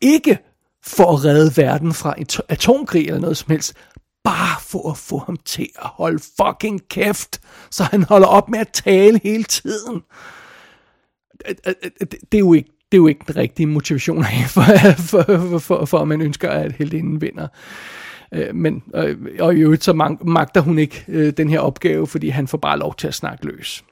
Ikke 0.00 0.38
for 0.84 1.12
at 1.12 1.24
redde 1.24 1.62
verden 1.62 1.94
fra 1.94 2.14
et 2.18 2.40
atomkrig 2.48 3.06
eller 3.06 3.20
noget 3.20 3.36
som 3.36 3.50
helst, 3.50 3.74
bare 4.24 4.60
for 4.60 4.90
at 4.90 4.98
få 4.98 5.18
ham 5.18 5.36
til 5.44 5.68
at 5.78 5.88
holde 5.88 6.22
fucking 6.40 6.88
kæft, 6.88 7.40
så 7.70 7.84
han 7.84 8.02
holder 8.02 8.26
op 8.26 8.48
med 8.48 8.58
at 8.58 8.68
tale 8.68 9.20
hele 9.22 9.44
tiden. 9.44 10.02
Det 12.32 12.34
er 12.34 12.38
jo 12.38 12.52
ikke, 12.52 12.70
det 12.92 12.98
er 12.98 13.02
jo 13.02 13.06
ikke 13.06 13.24
den 13.26 13.36
rigtige 13.36 13.66
motivation 13.66 14.24
for, 14.48 14.62
for, 14.96 15.22
for, 15.22 15.58
for, 15.58 15.84
for 15.84 15.98
at 15.98 16.08
man 16.08 16.20
ønsker, 16.20 16.50
at 16.50 16.72
heldinden 16.72 17.20
vinder. 17.20 17.44
Øh, 17.44 18.01
Øh, 18.34 18.54
men, 18.54 18.82
øh, 18.94 19.16
og 19.40 19.54
i 19.54 19.60
øvrigt 19.60 19.84
så 19.84 20.16
magter 20.24 20.60
hun 20.60 20.78
ikke 20.78 21.04
øh, 21.08 21.32
den 21.36 21.48
her 21.48 21.60
opgave, 21.60 22.06
fordi 22.06 22.28
han 22.28 22.48
får 22.48 22.58
bare 22.58 22.78
lov 22.78 22.94
til 22.94 23.08
at 23.08 23.14
snakke 23.14 23.46
løs. 23.46 23.84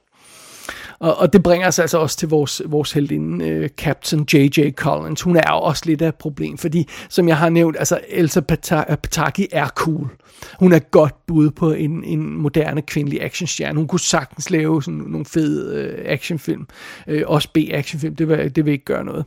Og, 1.01 1.17
og 1.17 1.33
det 1.33 1.43
bringer 1.43 1.67
os 1.67 1.79
altså 1.79 1.97
også 1.97 2.17
til 2.17 2.29
vores, 2.29 2.61
vores 2.65 2.91
heldinde, 2.91 3.49
øh, 3.49 3.69
Captain 3.69 4.27
J.J. 4.33 4.71
Collins. 4.71 5.21
Hun 5.21 5.35
er 5.35 5.51
jo 5.51 5.57
også 5.57 5.83
lidt 5.85 6.01
af 6.01 6.07
et 6.07 6.15
problem, 6.15 6.57
fordi 6.57 6.87
som 7.09 7.27
jeg 7.27 7.37
har 7.37 7.49
nævnt, 7.49 7.75
altså 7.79 7.99
Elsa 8.09 8.39
øh, 8.39 8.97
Pataki 8.97 9.47
er 9.51 9.67
cool. 9.67 10.09
Hun 10.59 10.73
er 10.73 10.79
godt 10.79 11.25
bud 11.27 11.49
på 11.49 11.71
en, 11.71 12.03
en 12.03 12.37
moderne 12.37 12.81
kvindelig 12.81 13.23
actionstjerne. 13.23 13.77
Hun 13.77 13.87
kunne 13.87 13.99
sagtens 13.99 14.49
lave 14.49 14.83
sådan 14.83 15.03
nogle 15.07 15.25
fede 15.25 15.75
øh, 15.75 16.01
actionfilm. 16.05 16.67
Øh, 17.07 17.23
også 17.27 17.49
B-actionfilm, 17.53 18.15
det 18.15 18.27
vil, 18.27 18.55
det 18.55 18.65
vil 18.65 18.71
ikke 18.71 18.85
gøre 18.85 19.05
noget. 19.05 19.25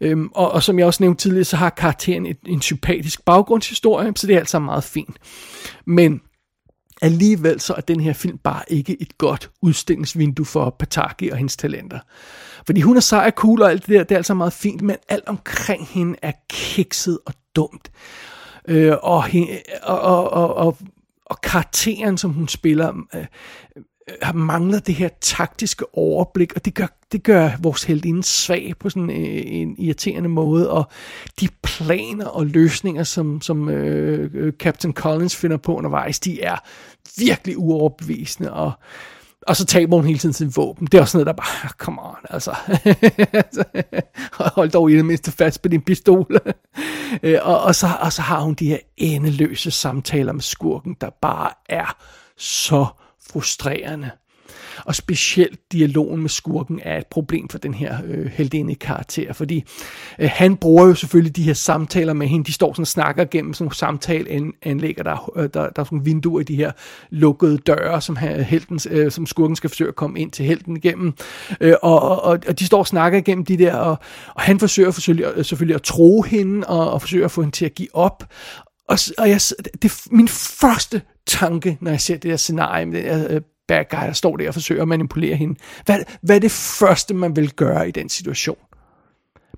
Øhm, 0.00 0.28
og, 0.34 0.52
og 0.52 0.62
som 0.62 0.78
jeg 0.78 0.86
også 0.86 1.02
nævnte 1.02 1.22
tidligere, 1.22 1.44
så 1.44 1.56
har 1.56 1.70
karakteren 1.70 2.26
et, 2.26 2.38
en 2.46 2.62
sympatisk 2.62 3.24
baggrundshistorie, 3.24 4.12
så 4.16 4.26
det 4.26 4.34
er 4.34 4.38
altså 4.38 4.58
meget 4.58 4.84
fint. 4.84 5.16
Men 5.86 6.20
Alligevel 7.02 7.60
så 7.60 7.74
er 7.74 7.80
den 7.80 8.00
her 8.00 8.12
film 8.12 8.38
bare 8.38 8.62
ikke 8.68 9.02
et 9.02 9.18
godt 9.18 9.50
udstillingsvindue 9.62 10.46
for 10.46 10.76
Pataki 10.78 11.28
og 11.28 11.36
hendes 11.36 11.56
talenter. 11.56 11.98
Fordi 12.66 12.80
hun 12.80 12.96
er 12.96 13.00
sej 13.00 13.26
og 13.26 13.32
cool 13.32 13.62
og 13.62 13.70
alt 13.70 13.86
det 13.86 13.94
der, 13.94 14.02
det 14.02 14.12
er 14.12 14.16
altså 14.16 14.34
meget 14.34 14.52
fint, 14.52 14.82
men 14.82 14.96
alt 15.08 15.28
omkring 15.28 15.86
hende 15.86 16.18
er 16.22 16.32
kikset 16.50 17.18
og 17.26 17.32
dumt. 17.56 17.90
Øh, 18.68 18.92
og, 19.02 19.24
og, 19.82 20.00
og, 20.00 20.30
og, 20.30 20.54
og, 20.54 20.78
og 21.26 21.40
karakteren, 21.40 22.18
som 22.18 22.30
hun 22.30 22.48
spiller, 22.48 22.94
øh, 23.14 23.26
mangler 24.34 24.78
det 24.78 24.94
her 24.94 25.08
taktiske 25.20 25.84
overblik, 25.96 26.52
og 26.52 26.64
det 26.64 26.74
gør, 26.74 26.86
det 27.12 27.22
gør 27.22 27.50
vores 27.60 27.84
heldinde 27.84 28.22
svag 28.22 28.74
på 28.80 28.90
sådan 28.90 29.10
en, 29.10 29.44
en 29.46 29.76
irriterende 29.78 30.28
måde, 30.28 30.70
og 30.70 30.90
de 31.40 31.48
planer 31.62 32.26
og 32.26 32.46
løsninger, 32.46 33.02
som, 33.02 33.40
som 33.40 33.68
øh, 33.68 34.30
øh, 34.34 34.52
Captain 34.52 34.94
Collins 34.94 35.36
finder 35.36 35.56
på 35.56 35.76
undervejs, 35.76 36.20
de 36.20 36.42
er 36.42 36.56
virkelig 37.18 37.58
uoverbevisende, 37.58 38.52
og 38.52 38.72
og 39.48 39.56
så 39.56 39.64
taber 39.64 39.96
hun 39.96 40.06
hele 40.06 40.18
tiden 40.18 40.32
sin 40.32 40.52
våben. 40.56 40.86
Det 40.86 40.98
er 40.98 41.02
også 41.02 41.16
noget, 41.16 41.26
der 41.26 41.32
bare, 41.32 41.68
come 41.84 42.02
on, 42.02 42.16
altså. 42.30 42.56
Hold 44.56 44.70
dog 44.70 44.90
i 44.90 44.96
det 44.96 45.04
mindste 45.04 45.32
fast 45.32 45.62
på 45.62 45.68
din 45.68 45.82
pistol. 45.82 46.26
Øh, 47.22 47.38
og, 47.42 47.60
og, 47.60 47.74
så, 47.74 47.86
og 48.00 48.12
så 48.12 48.22
har 48.22 48.40
hun 48.40 48.54
de 48.54 48.68
her 48.68 48.78
endeløse 48.96 49.70
samtaler 49.70 50.32
med 50.32 50.42
skurken, 50.42 50.96
der 51.00 51.10
bare 51.22 51.50
er 51.68 51.96
så 52.36 52.86
frustrerende. 53.32 54.10
Og 54.84 54.94
specielt 54.94 55.72
dialogen 55.72 56.20
med 56.20 56.28
skurken 56.28 56.80
er 56.82 56.98
et 56.98 57.06
problem 57.06 57.48
for 57.48 57.58
den 57.58 57.74
her 57.74 57.98
øh, 58.06 58.26
heldinde 58.26 58.74
karakter, 58.74 59.32
fordi 59.32 59.64
øh, 60.18 60.30
han 60.32 60.56
bruger 60.56 60.86
jo 60.86 60.94
selvfølgelig 60.94 61.36
de 61.36 61.42
her 61.42 61.52
samtaler 61.52 62.12
med 62.12 62.26
hende. 62.26 62.44
De 62.44 62.52
står 62.52 62.72
sådan 62.72 62.82
og 62.82 62.86
snakker 62.86 63.24
gennem 63.24 63.54
sådan 63.54 63.64
nogle 63.64 63.76
samtaleanlægger, 63.76 65.02
der, 65.02 65.32
øh, 65.36 65.42
der, 65.42 65.48
der 65.50 65.60
er 65.60 65.68
sådan 65.68 65.86
nogle 65.90 66.04
vinduer 66.04 66.40
i 66.40 66.44
de 66.44 66.56
her 66.56 66.72
lukkede 67.10 67.58
døre, 67.58 68.00
som, 68.00 68.16
helten, 68.16 68.80
øh, 68.90 69.10
som 69.10 69.26
skurken 69.26 69.56
skal 69.56 69.70
forsøge 69.70 69.88
at 69.88 69.96
komme 69.96 70.20
ind 70.20 70.30
til 70.30 70.44
helten 70.44 70.76
igennem. 70.76 71.12
Øh, 71.60 71.74
og, 71.82 72.22
og, 72.22 72.38
og 72.48 72.58
de 72.58 72.66
står 72.66 72.78
og 72.78 72.86
snakker 72.86 73.18
igennem 73.18 73.44
de 73.44 73.58
der, 73.58 73.74
og, 73.74 73.96
og 74.34 74.42
han 74.42 74.58
forsøger 74.58 74.90
selvfølgelig, 74.90 75.46
selvfølgelig 75.46 75.74
at 75.74 75.82
tro 75.82 76.22
hende, 76.22 76.66
og, 76.66 76.90
og 76.90 77.00
forsøger 77.00 77.24
at 77.24 77.30
få 77.30 77.42
hende 77.42 77.56
til 77.56 77.64
at 77.64 77.74
give 77.74 77.94
op. 77.94 78.24
Og, 78.88 78.98
og 79.18 79.28
jeg, 79.28 79.40
det 79.82 79.92
min 80.10 80.28
første 80.28 81.02
tanke, 81.28 81.78
når 81.80 81.90
jeg 81.90 82.00
ser 82.00 82.16
det 82.16 82.30
her 82.30 82.36
scenarie 82.36 82.86
med 82.86 83.02
den 83.02 83.20
her 83.20 83.26
øh, 83.30 83.40
bad 83.68 83.84
guy, 83.90 83.98
der 83.98 84.12
står 84.12 84.36
der 84.36 84.48
og 84.48 84.54
forsøger 84.54 84.82
at 84.82 84.88
manipulere 84.88 85.36
hende. 85.36 85.54
Hvad, 85.86 85.98
hvad 86.22 86.36
er 86.36 86.40
det 86.40 86.50
første, 86.50 87.14
man 87.14 87.36
vil 87.36 87.52
gøre 87.52 87.88
i 87.88 87.90
den 87.90 88.08
situation? 88.08 88.58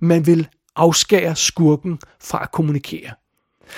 Man 0.00 0.26
vil 0.26 0.48
afskære 0.76 1.37
skurken 1.37 1.98
fra 2.20 2.42
at 2.42 2.52
kommunikere. 2.52 3.11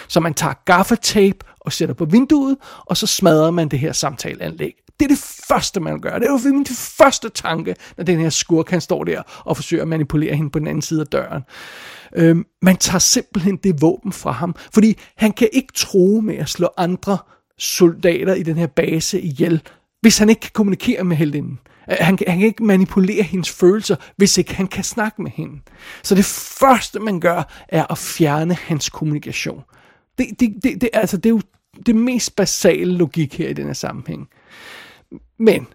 Så 0.09 0.21
man 0.21 0.35
tager 0.35 0.55
gaffatape 0.65 1.39
og 1.61 1.73
sætter 1.73 1.95
på 1.95 2.05
vinduet, 2.05 2.57
og 2.87 2.97
så 2.97 3.07
smadrer 3.07 3.51
man 3.51 3.69
det 3.69 3.79
her 3.79 3.93
samtaleanlæg. 3.93 4.75
Det 5.01 5.05
er 5.05 5.09
det 5.09 5.19
første, 5.49 5.81
man 5.81 6.01
gør. 6.01 6.19
Det 6.19 6.29
er 6.29 6.33
jo 6.33 6.55
min 6.55 6.67
første 6.67 7.29
tanke, 7.29 7.77
når 7.97 8.05
den 8.05 8.21
her 8.21 8.31
skurk, 8.31 8.71
han 8.71 8.81
står 8.81 9.05
der 9.05 9.23
og 9.45 9.57
forsøger 9.57 9.83
at 9.83 9.89
manipulere 9.89 10.37
hende 10.37 10.51
på 10.51 10.59
den 10.59 10.67
anden 10.67 10.83
side 10.83 11.01
af 11.01 11.07
døren. 11.07 11.43
Øhm, 12.17 12.47
man 12.63 12.77
tager 12.77 12.99
simpelthen 12.99 13.57
det 13.57 13.83
våben 13.83 14.13
fra 14.13 14.31
ham, 14.31 14.55
fordi 14.75 14.99
han 15.17 15.33
kan 15.33 15.49
ikke 15.53 15.73
tro 15.75 16.21
med 16.21 16.37
at 16.37 16.49
slå 16.49 16.69
andre 16.77 17.19
soldater 17.63 18.35
i 18.35 18.43
den 18.43 18.57
her 18.57 18.67
base 18.67 19.21
ihjel, 19.21 19.63
hvis 20.01 20.19
han 20.19 20.29
ikke 20.29 20.41
kan 20.41 20.51
kommunikere 20.55 21.05
med 21.05 21.17
heldinden. 21.17 21.59
Han, 21.89 22.19
han 22.27 22.39
kan 22.39 22.47
ikke 22.47 22.65
manipulere 22.65 23.23
hendes 23.23 23.51
følelser, 23.51 23.97
hvis 24.17 24.39
ikke 24.39 24.55
han 24.55 24.67
kan 24.67 24.85
snakke 24.85 25.23
med 25.23 25.31
hende. 25.31 25.61
Så 26.03 26.15
det 26.15 26.25
første, 26.61 27.01
man 27.01 27.21
gør, 27.21 27.65
er 27.69 27.87
at 27.91 27.99
fjerne 27.99 28.55
hans 28.55 28.89
kommunikation. 28.89 29.63
Det, 30.19 30.27
det, 30.41 30.55
det, 30.63 30.81
det, 30.81 30.89
altså, 30.93 31.17
det 31.17 31.27
er 31.27 31.31
jo 31.31 31.41
det 31.87 31.97
mest 31.97 32.37
basale 32.37 32.97
logik 32.97 33.39
her 33.39 33.49
i 33.49 33.53
denne 33.53 33.75
sammenhæng. 33.75 34.29
Men 35.39 35.67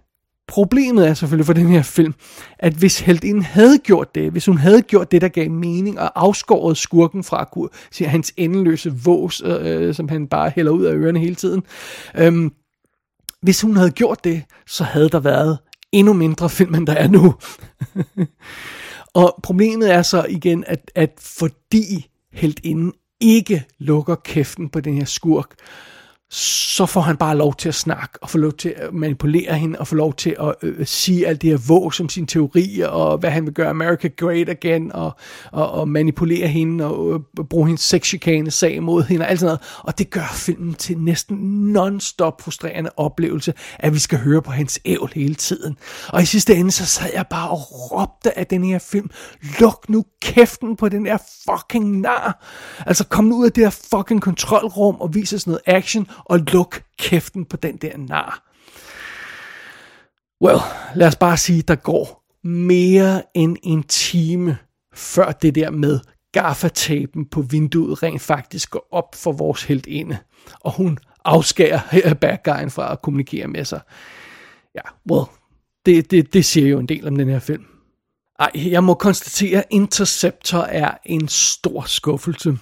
problemet 0.47 1.07
er 1.07 1.13
selvfølgelig 1.13 1.45
for 1.45 1.53
den 1.53 1.67
her 1.67 1.81
film, 1.81 2.13
at 2.59 2.73
hvis 2.73 2.99
heldinden 2.99 3.43
havde 3.43 3.77
gjort 3.77 4.15
det, 4.15 4.31
hvis 4.31 4.45
hun 4.45 4.57
havde 4.57 4.81
gjort 4.81 5.11
det, 5.11 5.21
der 5.21 5.27
gav 5.27 5.51
mening, 5.51 5.99
og 5.99 6.11
afskåret 6.15 6.77
skurken 6.77 7.23
fra 7.23 7.41
at 7.41 7.51
kunne 7.51 7.69
hans 8.01 8.33
endeløse 8.37 8.93
vås, 9.03 9.41
øh, 9.45 9.87
øh, 9.87 9.95
som 9.95 10.09
han 10.09 10.27
bare 10.27 10.49
hælder 10.55 10.71
ud 10.71 10.85
af 10.85 10.93
ørerne 10.93 11.19
hele 11.19 11.35
tiden, 11.35 11.63
øhm, 12.17 12.51
hvis 13.41 13.61
hun 13.61 13.77
havde 13.77 13.91
gjort 13.91 14.23
det, 14.23 14.43
så 14.67 14.83
havde 14.83 15.09
der 15.09 15.19
været 15.19 15.57
endnu 15.91 16.13
mindre 16.13 16.49
film, 16.49 16.75
end 16.75 16.87
der 16.87 16.93
er 16.93 17.07
nu. 17.07 17.35
og 19.21 19.39
problemet 19.43 19.93
er 19.93 20.01
så 20.01 20.25
igen, 20.29 20.63
at, 20.67 20.91
at 20.95 21.11
fordi 21.19 22.07
heldinden 22.33 22.93
ikke 23.19 23.65
lukker 23.79 24.15
kæften 24.15 24.69
på 24.69 24.79
den 24.79 24.93
her 24.93 25.05
skurk, 25.05 25.55
så 26.29 26.85
får 26.85 27.01
han 27.01 27.17
bare 27.17 27.37
lov 27.37 27.55
til 27.55 27.69
at 27.69 27.75
snakke, 27.75 28.19
og 28.21 28.29
få 28.29 28.37
lov 28.37 28.53
til 28.53 28.73
at 28.77 28.93
manipulere 28.93 29.53
hende, 29.53 29.79
og 29.79 29.87
få 29.87 29.95
lov 29.95 30.13
til 30.13 30.35
at 30.39 30.55
øh, 30.61 30.79
øh 30.79 30.85
sige 30.85 31.27
alt 31.27 31.41
det 31.41 31.49
her 31.49 31.57
våg 31.67 31.93
som 31.93 32.09
sin 32.09 32.27
teorier, 32.27 32.87
og 32.87 33.17
hvad 33.17 33.29
han 33.29 33.45
vil 33.45 33.53
gøre 33.53 33.69
America 33.69 34.07
Great 34.07 34.49
Again, 34.49 34.91
og, 34.91 35.11
og, 35.51 35.71
og 35.71 35.89
manipulere 35.89 36.47
hende, 36.47 36.85
og 36.85 37.13
øh, 37.13 37.45
bruge 37.45 37.67
hendes 37.67 37.81
sexchikane 37.83 38.51
sag 38.51 38.83
mod 38.83 39.03
hende, 39.03 39.25
og 39.25 39.29
alt 39.29 39.39
sådan 39.39 39.47
noget. 39.47 39.81
Og 39.83 39.97
det 39.97 40.09
gør 40.09 40.33
filmen 40.33 40.73
til 40.73 40.97
næsten 40.97 41.37
non-stop 41.77 42.41
frustrerende 42.41 42.89
oplevelse, 42.97 43.53
at 43.79 43.93
vi 43.93 43.99
skal 43.99 44.19
høre 44.19 44.41
på 44.41 44.51
hans 44.51 44.79
ævl 44.85 45.11
hele 45.15 45.35
tiden. 45.35 45.77
Og 46.07 46.21
i 46.21 46.25
sidste 46.25 46.55
ende, 46.55 46.71
så 46.71 46.85
sad 46.85 47.09
jeg 47.13 47.25
bare 47.29 47.49
og 47.49 47.59
råbte 47.91 48.39
af 48.39 48.47
den 48.47 48.63
her 48.63 48.79
film, 48.79 49.09
luk 49.59 49.89
nu 49.89 50.05
kæften 50.21 50.75
på 50.75 50.89
den 50.89 51.05
der 51.05 51.17
fucking 51.49 51.99
nar. 51.99 52.45
Altså 52.85 53.03
kom 53.03 53.25
nu 53.25 53.35
ud 53.35 53.45
af 53.45 53.51
det 53.51 53.63
her 53.63 53.79
fucking 53.91 54.21
kontrolrum, 54.21 54.95
og 54.95 55.15
vis 55.15 55.33
os 55.33 55.47
noget 55.47 55.61
action, 55.65 56.07
og 56.25 56.39
luk 56.39 56.81
kæften 56.99 57.45
på 57.45 57.57
den 57.57 57.77
der 57.77 57.97
nar. 57.97 58.43
Well, 60.41 60.59
lad 60.95 61.07
os 61.07 61.15
bare 61.15 61.37
sige, 61.37 61.61
der 61.61 61.75
går 61.75 62.23
mere 62.47 63.23
end 63.33 63.57
en 63.63 63.83
time, 63.83 64.57
før 64.93 65.31
det 65.31 65.55
der 65.55 65.71
med 65.71 65.99
gaffatapen 66.31 67.25
på 67.25 67.41
vinduet 67.41 68.03
rent 68.03 68.21
faktisk 68.21 68.69
går 68.69 68.87
op 68.91 69.15
for 69.15 69.31
vores 69.31 69.63
heltinde. 69.63 70.17
Og 70.59 70.71
hun 70.71 70.97
afskærer 71.25 72.13
bad 72.21 72.69
fra 72.69 72.91
at 72.91 73.01
kommunikere 73.01 73.47
med 73.47 73.65
sig. 73.65 73.81
Ja, 74.75 74.81
well, 75.11 75.25
det, 75.85 76.11
det, 76.11 76.33
det 76.33 76.45
siger 76.45 76.67
jo 76.67 76.79
en 76.79 76.87
del 76.87 77.07
om 77.07 77.15
den 77.15 77.29
her 77.29 77.39
film. 77.39 77.65
Ej, 78.39 78.51
jeg 78.55 78.83
må 78.83 78.93
konstatere, 78.93 79.57
at 79.57 79.65
Interceptor 79.69 80.59
er 80.59 80.97
en 81.05 81.27
stor 81.27 81.81
skuffelse 81.81 82.57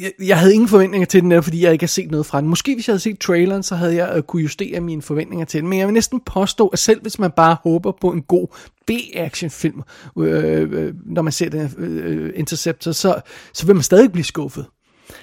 jeg, 0.00 0.12
jeg 0.18 0.38
havde 0.38 0.54
ingen 0.54 0.68
forventninger 0.68 1.06
til 1.06 1.22
den 1.22 1.30
der, 1.30 1.40
fordi 1.40 1.64
jeg 1.64 1.72
ikke 1.72 1.82
har 1.82 1.88
set 1.88 2.10
noget 2.10 2.26
fra 2.26 2.40
den. 2.40 2.48
Måske 2.48 2.74
hvis 2.74 2.88
jeg 2.88 2.92
havde 2.92 3.02
set 3.02 3.18
traileren, 3.18 3.62
så 3.62 3.74
havde 3.74 3.94
jeg 3.94 4.16
uh, 4.16 4.22
kunne 4.22 4.42
justere 4.42 4.80
mine 4.80 5.02
forventninger 5.02 5.46
til 5.46 5.60
den. 5.60 5.68
Men 5.68 5.78
jeg 5.78 5.86
vil 5.86 5.94
næsten 5.94 6.20
påstå, 6.20 6.68
at 6.68 6.78
selv 6.78 7.02
hvis 7.02 7.18
man 7.18 7.30
bare 7.30 7.56
håber 7.62 7.92
på 8.00 8.12
en 8.12 8.22
god 8.22 8.48
B-actionfilm, 8.86 9.82
øh, 10.18 10.72
øh, 10.72 10.94
når 11.06 11.22
man 11.22 11.32
ser 11.32 11.48
den 11.50 11.74
øh, 11.78 12.26
øh, 12.26 12.32
Interceptor, 12.34 12.92
så, 12.92 13.20
så 13.52 13.66
vil 13.66 13.74
man 13.74 13.82
stadig 13.82 14.12
blive 14.12 14.24
skuffet. 14.24 14.66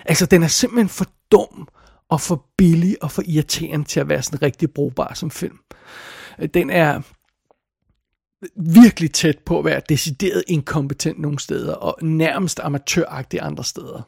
Altså, 0.06 0.26
den 0.26 0.44
er 0.44 0.48
simpelthen 0.48 0.90
for 0.90 1.06
dum 1.32 1.68
og 2.10 2.22
for 2.22 2.46
billig 2.58 2.96
og 3.02 3.12
for 3.12 3.24
irriterende 3.26 3.86
til 3.86 4.00
at 4.00 4.10
være 4.10 4.22
sådan 4.22 4.42
rigtig 4.42 4.72
brugbar 4.72 5.14
som 5.14 5.32
film. 5.32 5.58
Øh, 6.40 6.50
den 6.54 6.70
er, 6.70 7.02
virkelig 8.56 9.12
tæt 9.12 9.38
på 9.46 9.60
at 9.60 9.66
være 9.66 9.82
decideret 9.90 10.44
inkompetent 10.48 11.20
nogle 11.20 11.40
steder, 11.40 11.74
og 11.74 11.98
nærmest 12.02 12.60
amatøragtig 12.64 13.40
andre 13.42 13.64
steder. 13.64 14.02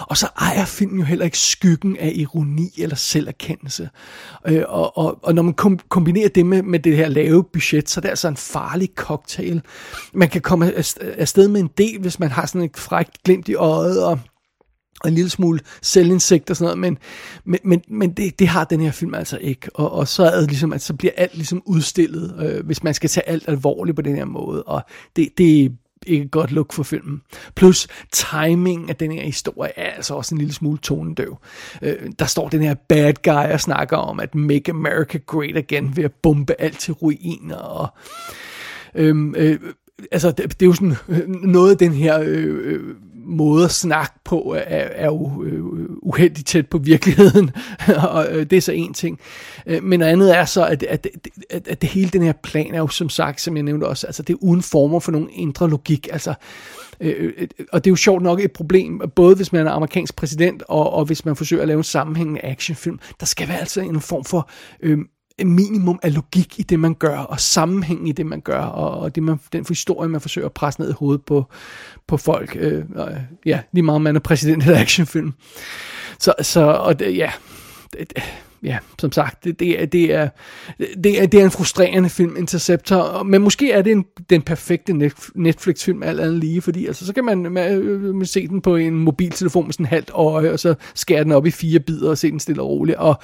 Og 0.00 0.16
så 0.16 0.28
ejer 0.40 0.64
filmen 0.64 0.98
jo 0.98 1.04
heller 1.04 1.24
ikke 1.24 1.38
skyggen 1.38 1.96
af 1.96 2.12
ironi 2.14 2.70
eller 2.78 2.96
selverkendelse. 2.96 3.88
Øh, 4.46 4.62
og, 4.68 4.98
og, 4.98 5.18
og 5.22 5.34
når 5.34 5.42
man 5.42 5.54
kom, 5.54 5.78
kombinerer 5.88 6.28
det 6.28 6.46
med, 6.46 6.62
med 6.62 6.78
det 6.78 6.96
her 6.96 7.08
lave 7.08 7.44
budget, 7.52 7.90
så 7.90 8.00
er 8.00 8.02
det 8.02 8.08
altså 8.08 8.28
en 8.28 8.36
farlig 8.36 8.90
cocktail. 8.96 9.62
Man 10.12 10.28
kan 10.28 10.40
komme 10.40 10.72
afsted 11.00 11.48
med 11.48 11.60
en 11.60 11.70
del, 11.78 12.00
hvis 12.00 12.20
man 12.20 12.30
har 12.30 12.46
sådan 12.46 12.62
et 12.62 12.76
frækt 12.76 13.22
glimt 13.22 13.48
i 13.48 13.54
øjet, 13.54 14.04
og 14.04 14.18
og 15.00 15.08
en 15.08 15.14
lille 15.14 15.30
smule 15.30 15.60
selvindsigt 15.82 16.50
og 16.50 16.56
sådan 16.56 16.64
noget, 16.64 16.78
men, 16.78 16.98
men, 17.44 17.58
men, 17.64 17.82
men 17.88 18.12
det, 18.12 18.38
det 18.38 18.48
har 18.48 18.64
den 18.64 18.80
her 18.80 18.90
film 18.90 19.14
altså 19.14 19.38
ikke. 19.40 19.70
Og, 19.74 19.92
og 19.92 20.08
så 20.08 20.24
er 20.24 20.40
det 20.40 20.48
ligesom, 20.48 20.72
at 20.72 20.82
så 20.82 20.94
bliver 20.94 21.12
alt 21.16 21.34
ligesom 21.34 21.62
udstillet, 21.66 22.34
øh, 22.42 22.66
hvis 22.66 22.82
man 22.82 22.94
skal 22.94 23.10
tage 23.10 23.28
alt 23.28 23.48
alvorligt 23.48 23.96
på 23.96 24.02
den 24.02 24.16
her 24.16 24.24
måde, 24.24 24.62
og 24.62 24.82
det, 25.16 25.28
det 25.38 25.72
ikke 26.06 26.24
et 26.24 26.30
godt 26.30 26.52
look 26.52 26.72
for 26.72 26.82
filmen. 26.82 27.22
Plus 27.54 27.88
timing 28.12 28.88
af 28.88 28.96
den 28.96 29.12
her 29.12 29.22
historie 29.22 29.72
er 29.76 29.90
altså 29.90 30.14
også 30.14 30.34
en 30.34 30.38
lille 30.38 30.54
smule 30.54 30.78
tonedøv. 30.78 31.36
Øh, 31.82 31.96
der 32.18 32.24
står 32.24 32.48
den 32.48 32.62
her 32.62 32.74
bad 32.74 33.14
guy 33.24 33.52
og 33.52 33.60
snakker 33.60 33.96
om 33.96 34.20
at 34.20 34.34
make 34.34 34.70
America 34.70 35.18
great 35.26 35.56
again 35.56 35.96
ved 35.96 36.04
at 36.04 36.12
bombe 36.12 36.60
alt 36.60 36.78
til 36.78 36.94
ruiner 36.94 37.56
og 37.56 37.88
øh, 38.94 39.32
øh, 39.36 39.58
altså 40.12 40.30
det, 40.30 40.60
det 40.60 40.66
er 40.66 40.66
jo 40.66 40.74
sådan 40.74 40.96
øh, 41.08 41.28
noget 41.28 41.70
af 41.70 41.78
den 41.78 41.92
her 41.92 42.20
øh, 42.20 42.74
øh 42.74 42.94
måde 43.28 43.64
at 43.64 43.70
snakke 43.70 44.14
på 44.24 44.56
er, 44.58 44.88
er 44.94 45.06
jo 45.06 45.42
øh, 45.44 45.64
uheldigt 46.02 46.46
tæt 46.46 46.66
på 46.66 46.78
virkeligheden, 46.78 47.50
og 48.08 48.26
øh, 48.30 48.50
det 48.50 48.56
er 48.56 48.60
så 48.60 48.72
en 48.72 48.94
ting. 48.94 49.20
Øh, 49.66 49.82
men 49.82 49.98
noget 49.98 50.12
andet 50.12 50.36
er 50.36 50.44
så, 50.44 50.66
at, 50.66 50.82
at, 50.82 51.06
at, 51.50 51.68
at 51.68 51.82
det 51.82 51.90
hele 51.90 52.10
den 52.10 52.22
her 52.22 52.32
plan 52.32 52.74
er 52.74 52.78
jo 52.78 52.88
som 52.88 53.08
sagt, 53.08 53.40
som 53.40 53.56
jeg 53.56 53.62
nævnte 53.62 53.84
også, 53.84 54.06
altså 54.06 54.22
det 54.22 54.32
er 54.32 54.38
uden 54.40 54.62
former 54.62 55.00
for 55.00 55.12
nogen 55.12 55.28
indre 55.32 55.70
logik, 55.70 56.08
altså 56.12 56.34
Øh, 57.00 57.14
øh, 57.18 57.32
øh 57.38 57.66
og 57.72 57.84
det 57.84 57.90
er 57.90 57.92
jo 57.92 57.96
sjovt 57.96 58.22
nok 58.22 58.40
et 58.40 58.52
problem, 58.52 59.00
både 59.14 59.36
hvis 59.36 59.52
man 59.52 59.66
er 59.66 59.70
amerikansk 59.70 60.16
præsident, 60.16 60.62
og, 60.68 60.92
og 60.92 61.04
hvis 61.04 61.24
man 61.24 61.36
forsøger 61.36 61.62
at 61.62 61.68
lave 61.68 61.78
en 61.78 61.84
sammenhængende 61.84 62.44
actionfilm. 62.44 62.98
Der 63.20 63.26
skal 63.26 63.48
være 63.48 63.58
altså 63.58 63.80
en 63.80 64.00
form 64.00 64.24
for 64.24 64.50
øh, 64.82 64.98
minimum 65.46 65.98
af 66.02 66.14
logik 66.14 66.58
i 66.58 66.62
det, 66.62 66.80
man 66.80 66.94
gør, 66.94 67.18
og 67.18 67.40
sammenhæng 67.40 68.08
i 68.08 68.12
det, 68.12 68.26
man 68.26 68.40
gør, 68.40 68.60
og, 68.60 69.00
og 69.00 69.14
det, 69.14 69.22
man, 69.22 69.40
den 69.52 69.64
historie, 69.68 70.08
man 70.08 70.20
forsøger 70.20 70.46
at 70.46 70.52
presse 70.52 70.80
ned 70.80 70.90
i 70.90 70.94
hovedet 70.98 71.24
på, 71.24 71.46
på 72.06 72.16
folk. 72.16 72.56
Øh, 72.60 72.84
og, 72.94 73.12
ja, 73.46 73.60
lige 73.72 73.82
meget 73.82 74.00
man 74.00 74.16
er 74.16 74.20
præsident 74.20 74.62
eller 74.62 74.80
actionfilm. 74.80 75.32
Så, 76.18 76.34
så 76.42 76.60
og 76.60 76.98
det, 76.98 77.16
ja, 77.16 77.32
det, 77.92 78.12
ja, 78.62 78.78
som 78.98 79.12
sagt, 79.12 79.44
det, 79.44 79.60
det, 79.60 79.82
er, 79.82 79.86
det, 79.86 80.14
er, 80.14 80.28
det, 80.78 81.22
er, 81.22 81.26
det 81.26 81.40
er 81.40 81.44
en 81.44 81.50
frustrerende 81.50 82.08
film, 82.08 82.36
Interceptor, 82.36 83.22
men 83.22 83.42
måske 83.42 83.72
er 83.72 83.82
det 83.82 83.92
en, 83.92 84.04
den 84.30 84.42
perfekte 84.42 85.12
Netflix-film 85.34 86.02
alt 86.02 86.20
andet 86.20 86.38
lige, 86.38 86.62
fordi 86.62 86.86
altså, 86.86 87.06
så 87.06 87.12
kan 87.12 87.24
man, 87.24 87.38
man, 87.38 87.82
man 88.14 88.26
se 88.26 88.48
den 88.48 88.60
på 88.60 88.76
en 88.76 88.94
mobiltelefon 88.94 89.64
med 89.64 89.72
sådan 89.72 89.86
en 89.86 89.90
halvt 89.90 90.10
øje, 90.10 90.52
og 90.52 90.58
så 90.58 90.74
skære 90.94 91.24
den 91.24 91.32
op 91.32 91.46
i 91.46 91.50
fire 91.50 91.80
bidder 91.80 92.10
og 92.10 92.18
se 92.18 92.30
den 92.30 92.40
stille 92.40 92.62
og 92.62 92.68
roligt, 92.68 92.98
og, 92.98 93.16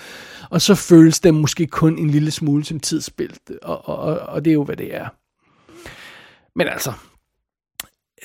og 0.50 0.62
så 0.62 0.74
føles 0.74 1.20
det 1.20 1.34
måske 1.34 1.66
kun 1.66 1.98
en 1.98 2.10
lille 2.10 2.30
smule 2.30 2.64
som 2.64 2.80
tidsspil, 2.80 3.36
og, 3.62 3.88
og, 3.88 4.18
og 4.18 4.44
det 4.44 4.50
er 4.50 4.54
jo, 4.54 4.64
hvad 4.64 4.76
det 4.76 4.94
er. 4.94 5.08
Men 6.58 6.68
altså, 6.68 6.92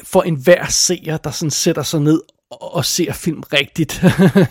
for 0.04 0.22
enhver 0.22 0.66
seer, 0.66 1.18
der 1.18 1.32
sådan 1.32 1.52
sætter 1.52 1.84
sig 1.84 2.02
ned 2.02 2.22
og 2.52 2.86
ser 2.86 3.14
film 3.14 3.44
rigtigt, 3.54 4.04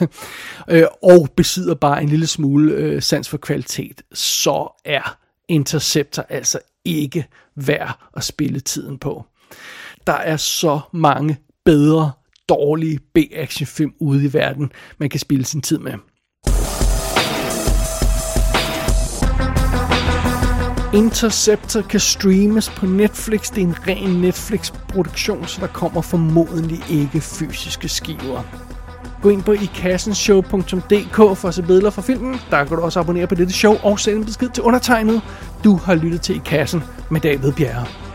øh, 0.70 0.84
og 1.02 1.28
besidder 1.36 1.74
bare 1.74 2.02
en 2.02 2.08
lille 2.08 2.26
smule 2.26 2.72
øh, 2.72 3.02
sans 3.02 3.28
for 3.28 3.38
kvalitet, 3.38 4.02
så 4.12 4.80
er 4.84 5.18
Interceptor 5.48 6.26
altså 6.28 6.58
ikke 6.84 7.26
værd 7.54 7.98
at 8.16 8.24
spille 8.24 8.60
tiden 8.60 8.98
på. 8.98 9.24
Der 10.06 10.12
er 10.12 10.36
så 10.36 10.80
mange 10.92 11.38
bedre, 11.64 12.12
dårlige 12.48 12.98
B-actionfilm 13.14 13.92
ude 14.00 14.24
i 14.24 14.32
verden, 14.32 14.72
man 14.98 15.10
kan 15.10 15.20
spille 15.20 15.44
sin 15.44 15.62
tid 15.62 15.78
med. 15.78 15.92
Interceptor 20.94 21.80
kan 21.80 22.00
streames 22.00 22.70
på 22.70 22.86
Netflix. 22.86 23.50
Det 23.50 23.62
er 23.62 23.66
en 23.66 23.76
ren 23.88 24.20
Netflix-produktion, 24.20 25.46
så 25.46 25.60
der 25.60 25.66
kommer 25.66 26.00
formodentlig 26.00 26.82
ikke 26.90 27.20
fysiske 27.20 27.88
skiver. 27.88 28.42
Gå 29.22 29.28
ind 29.28 29.42
på 29.42 29.52
ikassenshow.dk 29.52 31.16
for 31.16 31.48
at 31.48 31.54
se 31.54 31.62
billeder 31.62 31.90
fra 31.90 32.02
filmen. 32.02 32.40
Der 32.50 32.64
kan 32.64 32.76
du 32.76 32.82
også 32.82 33.00
abonnere 33.00 33.26
på 33.26 33.34
dette 33.34 33.52
show 33.52 33.74
og 33.82 34.00
sende 34.00 34.18
en 34.18 34.24
besked 34.24 34.48
til 34.48 34.62
undertegnet. 34.62 35.22
Du 35.64 35.76
har 35.76 35.94
lyttet 35.94 36.20
til 36.20 36.36
I 36.36 36.40
Kassen 36.44 36.82
med 37.10 37.20
David 37.20 37.52
Bjerre. 37.52 38.07